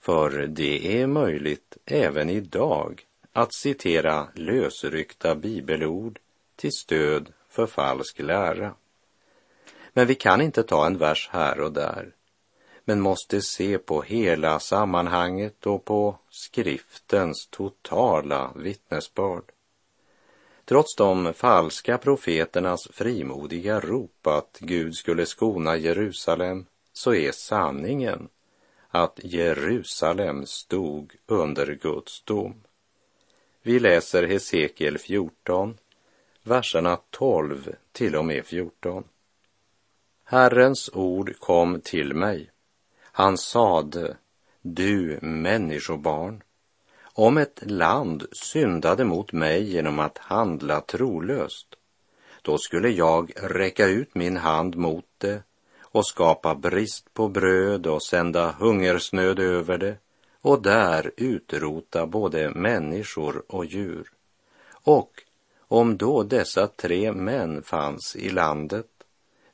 För 0.00 0.46
det 0.46 1.00
är 1.00 1.06
möjligt 1.06 1.76
även 1.86 2.30
idag 2.30 3.02
att 3.32 3.54
citera 3.54 4.28
lösryckta 4.34 5.34
bibelord 5.34 6.18
till 6.56 6.72
stöd 6.72 7.32
för 7.48 7.66
falsk 7.66 8.18
lära. 8.18 8.74
Men 9.92 10.06
vi 10.06 10.14
kan 10.14 10.40
inte 10.40 10.62
ta 10.62 10.86
en 10.86 10.98
vers 10.98 11.28
här 11.32 11.60
och 11.60 11.72
där, 11.72 12.14
men 12.84 13.00
måste 13.00 13.42
se 13.42 13.78
på 13.78 14.02
hela 14.02 14.60
sammanhanget 14.60 15.66
och 15.66 15.84
på 15.84 16.18
skriftens 16.30 17.48
totala 17.50 18.52
vittnesbörd. 18.56 19.44
Trots 20.64 20.96
de 20.96 21.34
falska 21.34 21.98
profeternas 21.98 22.88
frimodiga 22.92 23.80
rop 23.80 24.26
att 24.26 24.58
Gud 24.60 24.94
skulle 24.94 25.26
skona 25.26 25.76
Jerusalem 25.76 26.66
så 26.92 27.14
är 27.14 27.32
sanningen 27.32 28.28
att 28.88 29.20
Jerusalem 29.22 30.46
stod 30.46 31.12
under 31.26 31.78
Guds 31.82 32.22
dom. 32.22 32.54
Vi 33.62 33.80
läser 33.80 34.22
Hesekiel 34.22 34.98
14, 34.98 35.78
verserna 36.42 36.98
12 37.10 37.74
till 37.92 38.16
och 38.16 38.24
med 38.24 38.46
14. 38.46 39.04
Herrens 40.32 40.90
ord 40.92 41.38
kom 41.38 41.80
till 41.80 42.14
mig. 42.14 42.50
Han 43.02 43.38
sade, 43.38 44.16
du 44.62 45.18
människobarn, 45.22 46.42
om 47.02 47.38
ett 47.38 47.62
land 47.62 48.26
syndade 48.32 49.04
mot 49.04 49.32
mig 49.32 49.62
genom 49.62 49.98
att 49.98 50.18
handla 50.18 50.80
trolöst, 50.80 51.66
då 52.42 52.58
skulle 52.58 52.88
jag 52.88 53.32
räcka 53.36 53.86
ut 53.86 54.14
min 54.14 54.36
hand 54.36 54.76
mot 54.76 55.04
det 55.18 55.42
och 55.80 56.06
skapa 56.06 56.54
brist 56.54 57.14
på 57.14 57.28
bröd 57.28 57.86
och 57.86 58.02
sända 58.02 58.52
hungersnöd 58.52 59.38
över 59.38 59.78
det 59.78 59.96
och 60.40 60.62
där 60.62 61.10
utrota 61.16 62.06
både 62.06 62.50
människor 62.50 63.42
och 63.48 63.64
djur. 63.64 64.12
Och 64.72 65.10
om 65.68 65.96
då 65.96 66.22
dessa 66.22 66.66
tre 66.66 67.12
män 67.12 67.62
fanns 67.62 68.16
i 68.16 68.30
landet 68.30 68.86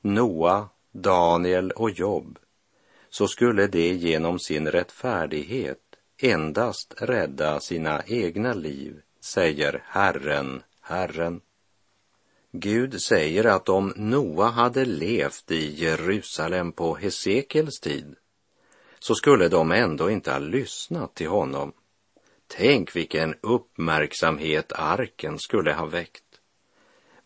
Noa, 0.06 0.68
Daniel 0.92 1.70
och 1.70 1.90
Job, 1.90 2.38
så 3.10 3.28
skulle 3.28 3.66
de 3.66 3.92
genom 3.92 4.38
sin 4.38 4.70
rättfärdighet 4.70 5.78
endast 6.22 6.94
rädda 6.98 7.60
sina 7.60 8.02
egna 8.06 8.52
liv, 8.52 9.00
säger 9.20 9.82
Herren, 9.86 10.62
Herren. 10.80 11.40
Gud 12.52 13.02
säger 13.02 13.44
att 13.44 13.68
om 13.68 13.92
Noa 13.96 14.46
hade 14.46 14.84
levt 14.84 15.50
i 15.50 15.74
Jerusalem 15.74 16.72
på 16.72 16.94
Hesekels 16.94 17.80
tid 17.80 18.16
så 18.98 19.14
skulle 19.14 19.48
de 19.48 19.72
ändå 19.72 20.10
inte 20.10 20.32
ha 20.32 20.38
lyssnat 20.38 21.14
till 21.14 21.28
honom. 21.28 21.72
Tänk 22.46 22.96
vilken 22.96 23.34
uppmärksamhet 23.40 24.72
arken 24.72 25.38
skulle 25.38 25.72
ha 25.72 25.86
väckt. 25.86 26.25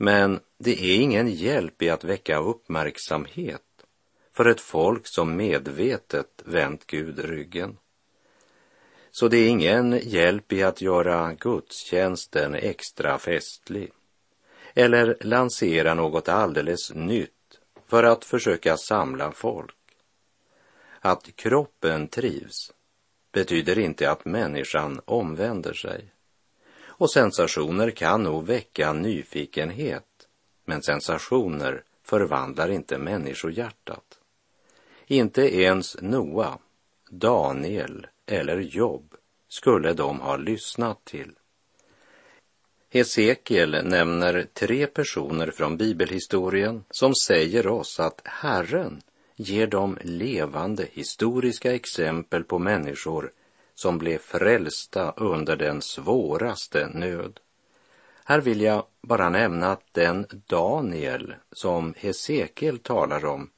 Men 0.03 0.41
det 0.59 0.71
är 0.71 1.01
ingen 1.01 1.31
hjälp 1.31 1.83
i 1.83 1.91
att 1.91 2.05
väcka 2.05 2.39
uppmärksamhet 2.39 3.63
för 4.33 4.45
ett 4.45 4.61
folk 4.61 5.07
som 5.07 5.37
medvetet 5.37 6.43
vänt 6.45 6.87
Gud 6.87 7.19
ryggen. 7.19 7.79
Så 9.11 9.29
det 9.29 9.37
är 9.37 9.49
ingen 9.49 10.01
hjälp 10.03 10.53
i 10.53 10.63
att 10.63 10.81
göra 10.81 11.33
gudstjänsten 11.33 12.55
extra 12.55 13.19
festlig 13.19 13.93
eller 14.75 15.17
lansera 15.21 15.95
något 15.95 16.29
alldeles 16.29 16.95
nytt 16.95 17.61
för 17.87 18.05
att 18.05 18.25
försöka 18.25 18.77
samla 18.77 19.33
folk. 19.33 19.77
Att 21.01 21.37
kroppen 21.37 22.09
trivs 22.09 22.73
betyder 23.33 23.79
inte 23.79 24.11
att 24.11 24.25
människan 24.25 25.01
omvänder 25.05 25.73
sig. 25.73 26.13
Och 27.01 27.11
sensationer 27.11 27.91
kan 27.91 28.23
nog 28.23 28.47
väcka 28.47 28.93
nyfikenhet, 28.93 30.29
men 30.65 30.83
sensationer 30.83 31.85
förvandlar 32.05 32.71
inte 32.71 32.99
människohjärtat. 32.99 34.19
Inte 35.07 35.57
ens 35.57 35.97
Noa, 36.01 36.59
Daniel 37.11 38.07
eller 38.27 38.59
Job 38.59 39.15
skulle 39.49 39.93
de 39.93 40.21
ha 40.21 40.37
lyssnat 40.37 41.05
till. 41.05 41.33
Hesekiel 42.91 43.85
nämner 43.85 44.47
tre 44.53 44.87
personer 44.87 45.51
från 45.51 45.77
bibelhistorien 45.77 46.85
som 46.91 47.15
säger 47.15 47.67
oss 47.67 48.01
att 48.01 48.21
Herren 48.25 49.03
ger 49.37 49.67
dem 49.67 49.99
levande 50.03 50.87
historiska 50.93 51.75
exempel 51.75 52.45
på 52.45 52.59
människor 52.59 53.33
som 53.81 53.99
blev 53.99 54.19
frälsta 54.19 55.13
under 55.17 55.57
den 55.57 55.83
svåraste 55.83 56.89
nöd. 56.95 57.41
Här 58.25 58.41
vill 58.41 58.61
jag 58.61 58.85
bara 59.03 59.29
nämna 59.29 59.73
att 59.73 59.85
den 59.93 60.27
Daniel 60.47 61.35
som 61.53 61.95
Hesekiel 61.97 62.79
talar 62.79 63.25
om 63.25 63.51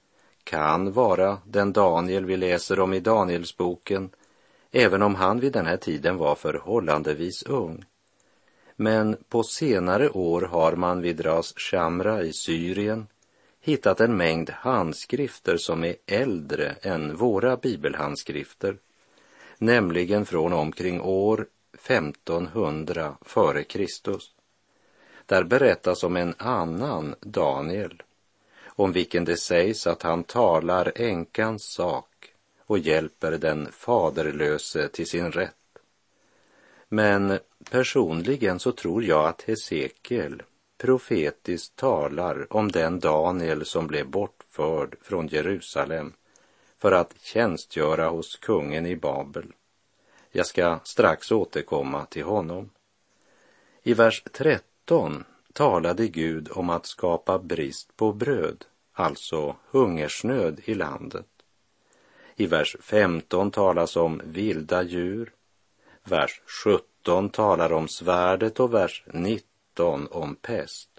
kan 0.44 0.92
vara 0.92 1.38
den 1.44 1.72
Daniel 1.72 2.24
vi 2.24 2.36
läser 2.36 2.80
om 2.80 2.92
i 2.92 3.00
Danielsboken, 3.00 4.10
även 4.70 5.02
om 5.02 5.14
han 5.14 5.40
vid 5.40 5.52
den 5.52 5.66
här 5.66 5.76
tiden 5.76 6.16
var 6.16 6.34
förhållandevis 6.34 7.42
ung. 7.42 7.84
Men 8.76 9.16
på 9.28 9.42
senare 9.42 10.10
år 10.10 10.40
har 10.40 10.72
man 10.72 11.02
vid 11.02 11.26
Ras 11.26 11.54
Shamra 11.56 12.22
i 12.22 12.32
Syrien 12.32 13.06
hittat 13.60 14.00
en 14.00 14.16
mängd 14.16 14.50
handskrifter 14.50 15.56
som 15.56 15.84
är 15.84 15.96
äldre 16.06 16.76
än 16.82 17.16
våra 17.16 17.56
bibelhandskrifter, 17.56 18.76
nämligen 19.62 20.26
från 20.26 20.52
omkring 20.52 21.00
år 21.00 21.46
1500 21.74 23.16
före 23.20 23.64
Kristus. 23.64 24.30
Där 25.26 25.44
berättas 25.44 26.04
om 26.04 26.16
en 26.16 26.34
annan 26.38 27.14
Daniel, 27.20 28.02
om 28.64 28.92
vilken 28.92 29.24
det 29.24 29.36
sägs 29.36 29.86
att 29.86 30.02
han 30.02 30.24
talar 30.24 30.92
änkans 30.96 31.64
sak 31.64 32.34
och 32.66 32.78
hjälper 32.78 33.32
den 33.32 33.68
faderlöse 33.72 34.88
till 34.88 35.06
sin 35.06 35.32
rätt. 35.32 35.78
Men 36.88 37.38
personligen 37.70 38.58
så 38.58 38.72
tror 38.72 39.04
jag 39.04 39.28
att 39.28 39.42
Hesekiel 39.42 40.42
profetiskt 40.78 41.76
talar 41.76 42.46
om 42.50 42.72
den 42.72 43.00
Daniel 43.00 43.64
som 43.64 43.86
blev 43.86 44.06
bortförd 44.06 44.96
från 45.02 45.26
Jerusalem 45.26 46.12
för 46.82 46.92
att 46.92 47.14
tjänstgöra 47.20 48.08
hos 48.08 48.36
kungen 48.36 48.86
i 48.86 48.96
Babel. 48.96 49.52
Jag 50.30 50.46
ska 50.46 50.78
strax 50.84 51.32
återkomma 51.32 52.04
till 52.04 52.22
honom. 52.22 52.70
I 53.82 53.94
vers 53.94 54.22
13 54.32 55.24
talade 55.52 56.08
Gud 56.08 56.48
om 56.52 56.70
att 56.70 56.86
skapa 56.86 57.38
brist 57.38 57.96
på 57.96 58.12
bröd, 58.12 58.64
alltså 58.92 59.56
hungersnöd 59.70 60.60
i 60.64 60.74
landet. 60.74 61.26
I 62.36 62.46
vers 62.46 62.76
15 62.80 63.50
talas 63.50 63.96
om 63.96 64.22
vilda 64.24 64.82
djur. 64.82 65.32
Vers 66.04 66.40
17 66.64 67.30
talar 67.30 67.72
om 67.72 67.88
svärdet 67.88 68.60
och 68.60 68.74
vers 68.74 69.04
19 69.06 70.08
om 70.10 70.34
pest. 70.34 70.91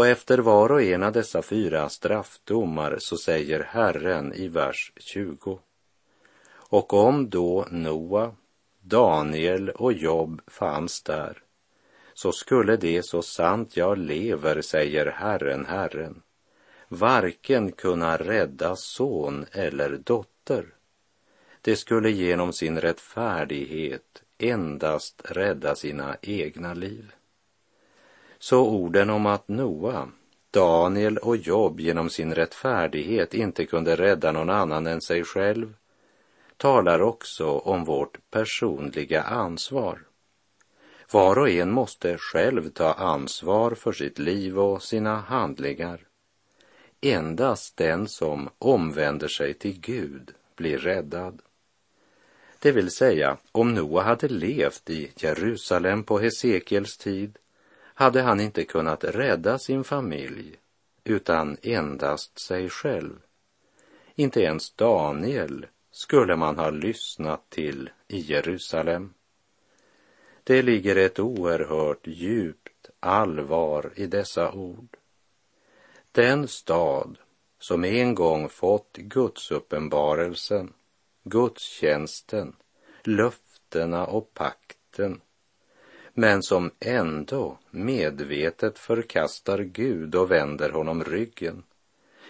Och 0.00 0.06
efter 0.06 0.38
var 0.38 0.72
och 0.72 0.82
en 0.82 1.02
av 1.02 1.12
dessa 1.12 1.42
fyra 1.42 1.88
straffdomar 1.88 2.96
så 2.98 3.16
säger 3.16 3.60
Herren 3.60 4.32
i 4.32 4.48
vers 4.48 4.92
20. 4.96 5.58
Och 6.52 6.92
om 6.92 7.30
då 7.30 7.66
Noa, 7.70 8.34
Daniel 8.80 9.70
och 9.70 9.92
Job 9.92 10.40
fanns 10.46 11.02
där, 11.02 11.42
så 12.14 12.32
skulle 12.32 12.76
det 12.76 13.02
så 13.02 13.22
sant 13.22 13.76
jag 13.76 13.98
lever, 13.98 14.62
säger 14.62 15.06
Herren, 15.06 15.66
Herren, 15.66 16.22
varken 16.88 17.72
kunna 17.72 18.16
rädda 18.16 18.76
son 18.76 19.46
eller 19.52 20.00
dotter. 20.04 20.66
Det 21.60 21.76
skulle 21.76 22.10
genom 22.10 22.52
sin 22.52 22.80
rättfärdighet 22.80 24.22
endast 24.38 25.22
rädda 25.24 25.74
sina 25.74 26.16
egna 26.22 26.74
liv. 26.74 27.12
Så 28.42 28.60
orden 28.60 29.10
om 29.10 29.26
att 29.26 29.48
Noa, 29.48 30.08
Daniel 30.50 31.18
och 31.18 31.36
Job 31.36 31.80
genom 31.80 32.10
sin 32.10 32.34
rättfärdighet 32.34 33.34
inte 33.34 33.66
kunde 33.66 33.96
rädda 33.96 34.32
någon 34.32 34.50
annan 34.50 34.86
än 34.86 35.00
sig 35.00 35.24
själv 35.24 35.74
talar 36.56 37.02
också 37.02 37.46
om 37.48 37.84
vårt 37.84 38.30
personliga 38.30 39.22
ansvar. 39.22 40.02
Var 41.12 41.38
och 41.38 41.50
en 41.50 41.70
måste 41.70 42.18
själv 42.18 42.70
ta 42.70 42.92
ansvar 42.92 43.74
för 43.74 43.92
sitt 43.92 44.18
liv 44.18 44.58
och 44.58 44.82
sina 44.82 45.16
handlingar. 45.16 46.00
Endast 47.00 47.76
den 47.76 48.08
som 48.08 48.48
omvänder 48.58 49.28
sig 49.28 49.54
till 49.54 49.80
Gud 49.80 50.32
blir 50.56 50.78
räddad. 50.78 51.42
Det 52.58 52.72
vill 52.72 52.90
säga, 52.90 53.36
om 53.52 53.74
Noa 53.74 54.02
hade 54.02 54.28
levt 54.28 54.90
i 54.90 55.12
Jerusalem 55.16 56.02
på 56.02 56.18
Hesekiels 56.18 56.96
tid 56.96 57.38
hade 58.00 58.22
han 58.22 58.40
inte 58.40 58.64
kunnat 58.64 59.04
rädda 59.04 59.58
sin 59.58 59.84
familj 59.84 60.56
utan 61.04 61.56
endast 61.62 62.38
sig 62.38 62.68
själv. 62.68 63.18
Inte 64.14 64.40
ens 64.40 64.70
Daniel 64.70 65.66
skulle 65.90 66.36
man 66.36 66.58
ha 66.58 66.70
lyssnat 66.70 67.50
till 67.50 67.90
i 68.08 68.18
Jerusalem. 68.18 69.14
Det 70.44 70.62
ligger 70.62 70.96
ett 70.96 71.18
oerhört 71.18 72.06
djupt 72.06 72.90
allvar 73.00 73.92
i 73.96 74.06
dessa 74.06 74.52
ord. 74.52 74.96
Den 76.12 76.48
stad 76.48 77.18
som 77.58 77.84
en 77.84 78.14
gång 78.14 78.48
fått 78.48 78.96
Guds 78.96 79.50
uppenbarelsen, 79.50 80.72
gudstjänsten, 81.24 82.56
löftena 83.04 84.06
och 84.06 84.34
pakten 84.34 85.20
men 86.14 86.42
som 86.42 86.70
ändå 86.80 87.58
medvetet 87.70 88.78
förkastar 88.78 89.58
Gud 89.58 90.14
och 90.14 90.30
vänder 90.30 90.70
honom 90.70 91.04
ryggen, 91.04 91.62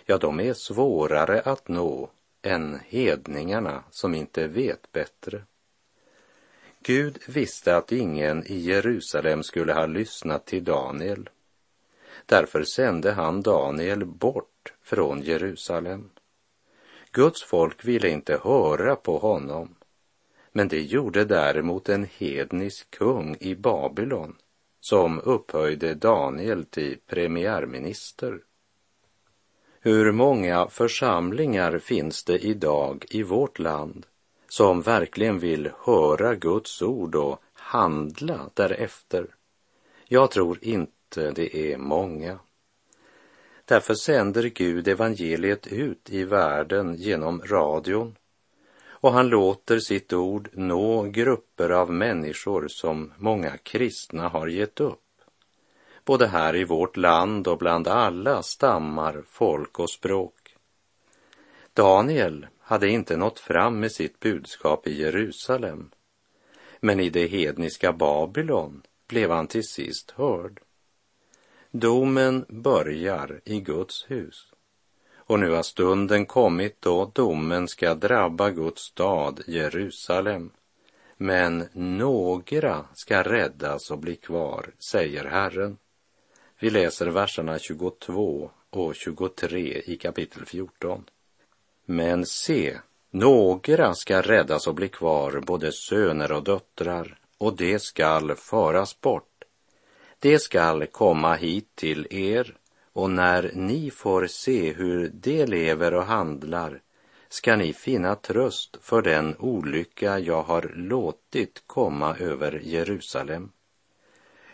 ja, 0.06 0.18
de 0.18 0.40
är 0.40 0.52
svårare 0.52 1.40
att 1.40 1.68
nå 1.68 2.10
än 2.42 2.80
hedningarna 2.86 3.84
som 3.90 4.14
inte 4.14 4.46
vet 4.46 4.92
bättre. 4.92 5.42
Gud 6.82 7.18
visste 7.28 7.76
att 7.76 7.92
ingen 7.92 8.46
i 8.46 8.58
Jerusalem 8.58 9.42
skulle 9.42 9.72
ha 9.72 9.86
lyssnat 9.86 10.46
till 10.46 10.64
Daniel. 10.64 11.30
Därför 12.26 12.64
sände 12.64 13.12
han 13.12 13.42
Daniel 13.42 14.04
bort 14.04 14.72
från 14.82 15.22
Jerusalem. 15.22 16.10
Guds 17.12 17.42
folk 17.42 17.84
ville 17.84 18.08
inte 18.08 18.40
höra 18.42 18.96
på 18.96 19.18
honom 19.18 19.74
men 20.52 20.68
det 20.68 20.82
gjorde 20.82 21.24
däremot 21.24 21.88
en 21.88 22.06
hednisk 22.18 22.90
kung 22.90 23.36
i 23.40 23.54
Babylon 23.54 24.36
som 24.80 25.20
upphöjde 25.20 25.94
Daniel 25.94 26.64
till 26.64 26.98
premiärminister. 27.06 28.40
Hur 29.80 30.12
många 30.12 30.68
församlingar 30.68 31.78
finns 31.78 32.24
det 32.24 32.38
idag 32.38 33.04
i 33.10 33.22
vårt 33.22 33.58
land 33.58 34.06
som 34.48 34.82
verkligen 34.82 35.38
vill 35.38 35.70
höra 35.84 36.34
Guds 36.34 36.82
ord 36.82 37.14
och 37.14 37.42
handla 37.52 38.50
därefter? 38.54 39.26
Jag 40.08 40.30
tror 40.30 40.58
inte 40.62 41.30
det 41.30 41.72
är 41.72 41.76
många. 41.76 42.38
Därför 43.64 43.94
sänder 43.94 44.42
Gud 44.42 44.88
evangeliet 44.88 45.66
ut 45.66 46.10
i 46.10 46.24
världen 46.24 46.94
genom 46.94 47.42
radion, 47.42 48.16
och 49.00 49.12
han 49.12 49.28
låter 49.28 49.78
sitt 49.78 50.12
ord 50.12 50.48
nå 50.52 51.02
grupper 51.02 51.70
av 51.70 51.92
människor 51.92 52.68
som 52.68 53.12
många 53.16 53.56
kristna 53.56 54.28
har 54.28 54.46
gett 54.46 54.80
upp. 54.80 54.98
Både 56.04 56.26
här 56.26 56.56
i 56.56 56.64
vårt 56.64 56.96
land 56.96 57.48
och 57.48 57.58
bland 57.58 57.88
alla 57.88 58.42
stammar, 58.42 59.22
folk 59.28 59.78
och 59.78 59.90
språk. 59.90 60.56
Daniel 61.74 62.46
hade 62.60 62.88
inte 62.88 63.16
nått 63.16 63.38
fram 63.38 63.80
med 63.80 63.92
sitt 63.92 64.20
budskap 64.20 64.86
i 64.86 65.00
Jerusalem. 65.00 65.90
Men 66.80 67.00
i 67.00 67.10
det 67.10 67.26
hedniska 67.26 67.92
Babylon 67.92 68.82
blev 69.08 69.30
han 69.30 69.46
till 69.46 69.68
sist 69.68 70.10
hörd. 70.10 70.60
Domen 71.70 72.44
börjar 72.48 73.40
i 73.44 73.60
Guds 73.60 74.10
hus. 74.10 74.49
Och 75.30 75.38
nu 75.38 75.50
har 75.50 75.62
stunden 75.62 76.26
kommit 76.26 76.82
då 76.82 77.10
domen 77.14 77.68
ska 77.68 77.94
drabba 77.94 78.50
Guds 78.50 78.82
stad 78.82 79.40
Jerusalem. 79.46 80.50
Men 81.16 81.68
några 81.72 82.84
ska 82.94 83.22
räddas 83.22 83.90
och 83.90 83.98
bli 83.98 84.16
kvar, 84.16 84.70
säger 84.90 85.24
Herren. 85.24 85.76
Vi 86.60 86.70
läser 86.70 87.06
verserna 87.06 87.58
22 87.58 88.50
och 88.70 88.94
23 88.94 89.82
i 89.86 89.96
kapitel 89.96 90.44
14. 90.44 91.04
Men 91.84 92.26
se, 92.26 92.78
några 93.10 93.94
ska 93.94 94.20
räddas 94.22 94.66
och 94.66 94.74
bli 94.74 94.88
kvar, 94.88 95.42
både 95.46 95.72
söner 95.72 96.32
och 96.32 96.44
döttrar, 96.44 97.18
och 97.38 97.56
det 97.56 97.82
skall 97.82 98.34
föras 98.34 99.00
bort. 99.00 99.44
Det 100.18 100.38
skall 100.38 100.86
komma 100.86 101.34
hit 101.34 101.68
till 101.74 102.06
er 102.10 102.56
och 102.92 103.10
när 103.10 103.50
ni 103.54 103.90
får 103.90 104.26
se 104.26 104.72
hur 104.72 105.08
de 105.08 105.46
lever 105.46 105.94
och 105.94 106.04
handlar 106.04 106.82
ska 107.28 107.56
ni 107.56 107.72
finna 107.72 108.14
tröst 108.14 108.76
för 108.80 109.02
den 109.02 109.36
olycka 109.38 110.18
jag 110.18 110.42
har 110.42 110.72
låtit 110.74 111.62
komma 111.66 112.16
över 112.16 112.60
Jerusalem. 112.64 113.52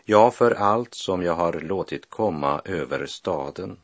Ja, 0.04 0.30
för 0.30 0.50
allt 0.50 0.94
som 0.94 1.22
jag 1.22 1.34
har 1.34 1.52
låtit 1.52 2.10
komma 2.10 2.62
över 2.64 3.06
staden. 3.06 3.80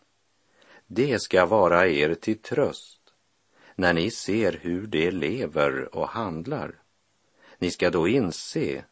Det 0.86 1.22
ska 1.22 1.46
vara 1.46 1.88
er 1.88 2.14
till 2.14 2.38
tröst 2.38 3.00
när 3.74 3.92
ni 3.92 4.10
ser 4.10 4.58
hur 4.62 4.86
de 4.86 5.10
lever 5.10 5.94
och 5.96 6.08
handlar. 6.08 6.74
Ni 7.58 7.70
ska 7.70 7.90
då 7.90 8.08
inse 8.08 8.84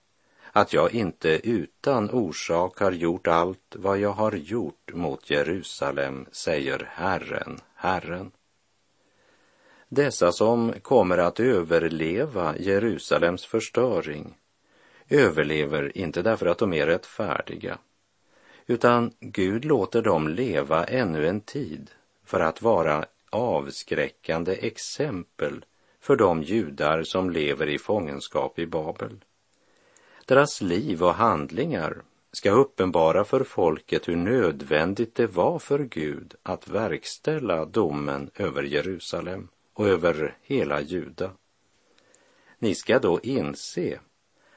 att 0.53 0.73
jag 0.73 0.95
inte 0.95 1.49
utan 1.49 2.11
orsak 2.11 2.79
har 2.79 2.93
gjort 2.93 3.27
allt 3.27 3.77
vad 3.77 3.99
jag 3.99 4.13
har 4.13 4.33
gjort 4.33 4.93
mot 4.95 5.31
Jerusalem, 5.31 6.27
säger 6.33 6.89
Herren, 6.93 7.61
Herren. 7.75 8.31
Dessa 9.89 10.33
som 10.33 10.73
kommer 10.83 11.19
att 11.19 11.41
överleva 11.41 12.57
Jerusalems 12.59 13.47
förstöring 13.47 14.35
överlever 15.09 15.99
inte 15.99 16.23
därför 16.23 16.47
att 16.47 16.59
de 16.59 16.73
är 16.73 16.87
rättfärdiga, 16.87 17.79
utan 18.67 19.13
Gud 19.21 19.65
låter 19.65 20.03
dem 20.03 20.29
leva 20.29 20.85
ännu 20.85 21.29
en 21.29 21.41
tid 21.41 21.91
för 22.25 22.41
att 22.41 22.63
vara 22.63 23.05
avskräckande 23.31 24.67
exempel 24.67 25.65
för 26.01 26.17
de 26.17 26.43
judar 26.43 27.03
som 27.03 27.31
lever 27.31 27.69
i 27.69 27.79
fångenskap 27.79 28.59
i 28.59 28.67
Babel. 28.67 29.25
Deras 30.31 30.61
liv 30.61 31.03
och 31.03 31.15
handlingar 31.15 32.03
ska 32.33 32.51
uppenbara 32.51 33.25
för 33.25 33.45
folket 33.45 34.09
hur 34.09 34.17
nödvändigt 34.17 35.15
det 35.15 35.27
var 35.27 35.59
för 35.59 35.79
Gud 35.79 36.35
att 36.43 36.69
verkställa 36.69 37.65
domen 37.65 38.31
över 38.35 38.63
Jerusalem 38.63 39.49
och 39.75 39.89
över 39.89 40.37
hela 40.43 40.81
Juda. 40.81 41.31
Ni 42.59 42.75
ska 42.75 42.99
då 42.99 43.21
inse 43.23 44.01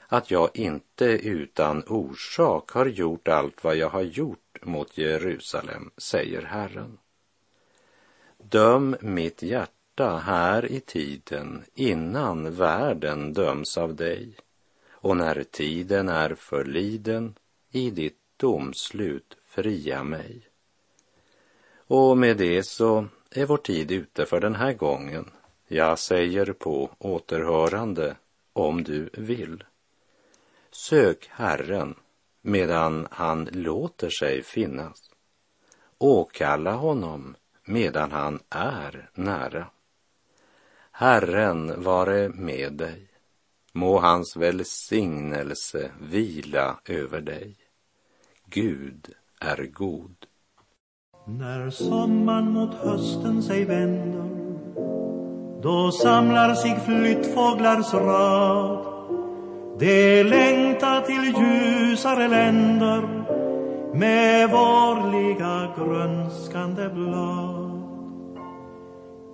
att 0.08 0.32
jag 0.32 0.50
inte 0.54 1.06
utan 1.06 1.84
orsak 1.88 2.72
har 2.72 2.86
gjort 2.86 3.28
allt 3.28 3.64
vad 3.64 3.76
jag 3.76 3.90
har 3.90 4.02
gjort 4.02 4.60
mot 4.62 4.98
Jerusalem, 4.98 5.92
säger 5.98 6.42
Herren. 6.42 6.98
Döm 8.38 8.96
mitt 9.02 9.42
hjärta 9.42 10.18
här 10.18 10.72
i 10.72 10.80
tiden 10.80 11.64
innan 11.74 12.56
världen 12.56 13.34
döms 13.34 13.78
av 13.78 13.96
dig 13.96 14.36
och 15.04 15.18
när 15.18 15.44
tiden 15.44 16.10
är 16.10 16.36
förliden 16.36 17.36
i 17.72 17.89
ditt 17.89 18.20
domslut 18.38 19.38
fria 19.46 20.04
mig. 20.04 20.48
Och 21.88 22.18
med 22.18 22.38
det 22.38 22.63
så 22.63 23.08
är 23.32 23.46
vår 23.46 23.58
tid 23.58 23.92
ute 23.92 24.26
för 24.26 24.39
den 24.39 24.56
här 24.56 24.74
gången. 24.74 25.32
Jag 25.68 26.00
säger 26.00 26.54
på 26.54 26.89
återhörande 26.98 28.16
om 28.54 28.84
du 28.84 29.10
vill. 29.13 29.63
Sök 30.72 31.28
Herren 31.32 31.96
medan 32.42 33.08
han 33.12 33.50
låter 33.52 34.10
sig 34.10 34.44
finnas. 34.44 35.12
Åkalla 35.98 36.72
honom 36.72 37.36
medan 37.66 38.12
han 38.12 38.39
är 38.50 39.10
nära. 39.13 39.68
Herren 40.92 41.84
vare 41.84 42.30
med 42.30 42.74
dig. 42.74 43.12
Må 43.74 44.00
hans 44.00 44.38
välsignelse 44.38 45.92
vila 46.02 46.80
över 46.86 47.22
dig. 47.22 47.56
Gud 48.46 49.10
är 49.40 49.66
god. 49.66 50.16
När 51.28 51.70
sommaren 51.70 52.52
mot 52.52 52.74
hösten 52.74 53.44
sig 53.44 53.66
vänder 53.66 54.30
då 55.64 55.92
samlar 55.92 56.56
sig 56.56 56.80
flyttfåglars 56.86 57.94
rad 57.94 58.94
de 59.80 60.24
längtar 60.24 61.02
till 61.02 61.24
ljusare 61.24 62.28
länder 62.28 63.02
med 63.94 64.50
vårliga 64.50 65.74
grönskande 65.78 66.90
blad. 66.90 67.62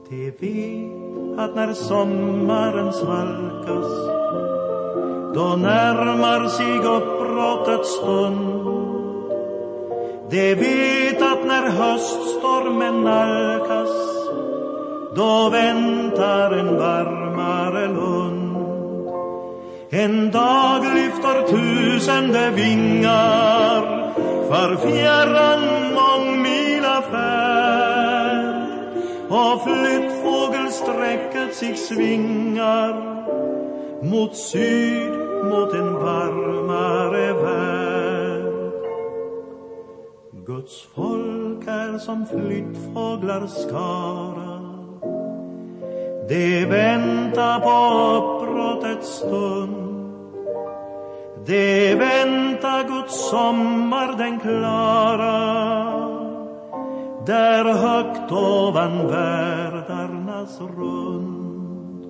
De 0.09 0.31
vet 0.31 1.39
att 1.39 1.55
när 1.55 1.73
sommaren 1.73 2.93
svalkas 2.93 3.91
då 5.35 5.55
närmar 5.55 6.47
sig 6.47 6.77
uppbrottets 6.77 7.89
stund. 7.89 8.65
De 10.29 10.55
vet 10.55 11.21
att 11.21 11.45
när 11.45 11.69
höststormen 11.69 13.03
nalkas 13.03 13.89
då 15.15 15.49
väntar 15.49 16.51
en 16.51 16.77
varmare 16.77 17.87
lund. 17.87 18.57
En 19.89 20.31
dag 20.31 20.83
lyfter 20.95 21.47
tusende 21.47 22.49
vingar 22.49 24.13
för 24.49 24.75
fjärran 24.75 25.98
och 29.29 29.63
flyttfågelsträcket 29.63 31.55
sig 31.55 31.75
svingar. 31.75 33.15
Mot 34.03 34.35
syd, 34.35 35.11
mot 35.43 35.73
en 35.73 35.93
varmare 35.93 37.33
värld. 37.33 38.53
Guds 40.45 40.87
folk 40.95 41.67
är 41.67 41.97
som 41.97 42.25
flyttfåglar 42.25 43.47
skara. 43.47 44.59
De 46.29 46.65
väntar 46.65 47.59
på 47.59 47.69
uppbrottets 48.17 49.07
stund. 49.07 49.85
De 51.45 51.95
väntar 51.95 52.87
Guds 52.87 53.29
sommar 53.29 54.17
den 54.17 54.39
klara 54.39 56.08
där 57.29 57.63
högt 57.63 58.31
ovan 58.31 59.07
världarnas 59.07 60.61
rund. 60.77 62.03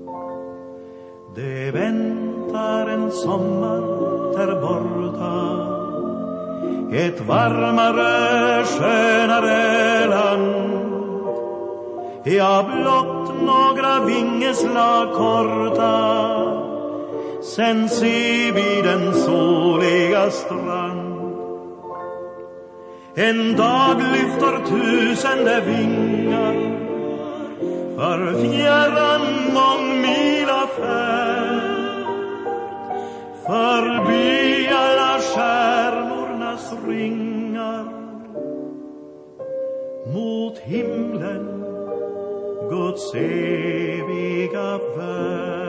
Det 1.35 1.71
väntar 1.71 2.87
en 2.87 3.11
sommar 3.11 3.81
där 4.37 4.61
borta. 4.61 5.35
Ett 6.91 7.21
varmare, 7.27 8.63
skönare 8.63 10.07
land. 10.07 10.79
Ja, 12.23 12.65
blott 12.75 13.33
några 13.41 14.05
vingeslag 14.05 15.13
korta. 15.13 16.29
Sen 17.41 17.89
ser 17.89 18.53
vi 18.53 18.81
den 18.81 19.13
soliga 19.13 20.29
strand. 20.29 21.18
En 23.19 23.55
dag 23.55 23.97
lyfter 24.13 24.55
tusende 24.67 25.61
vingar 25.61 26.53
för 27.95 28.19
fjärran 28.41 29.53
mångmila 29.53 30.67
färd 30.77 32.05
förbi 33.45 34.67
alla 34.67 35.19
stjärnornas 35.19 36.73
ringar 36.87 37.85
mot 40.13 40.57
himlen 40.57 41.63
Guds 42.69 43.13
eviga 43.15 44.77
värld. 44.97 45.68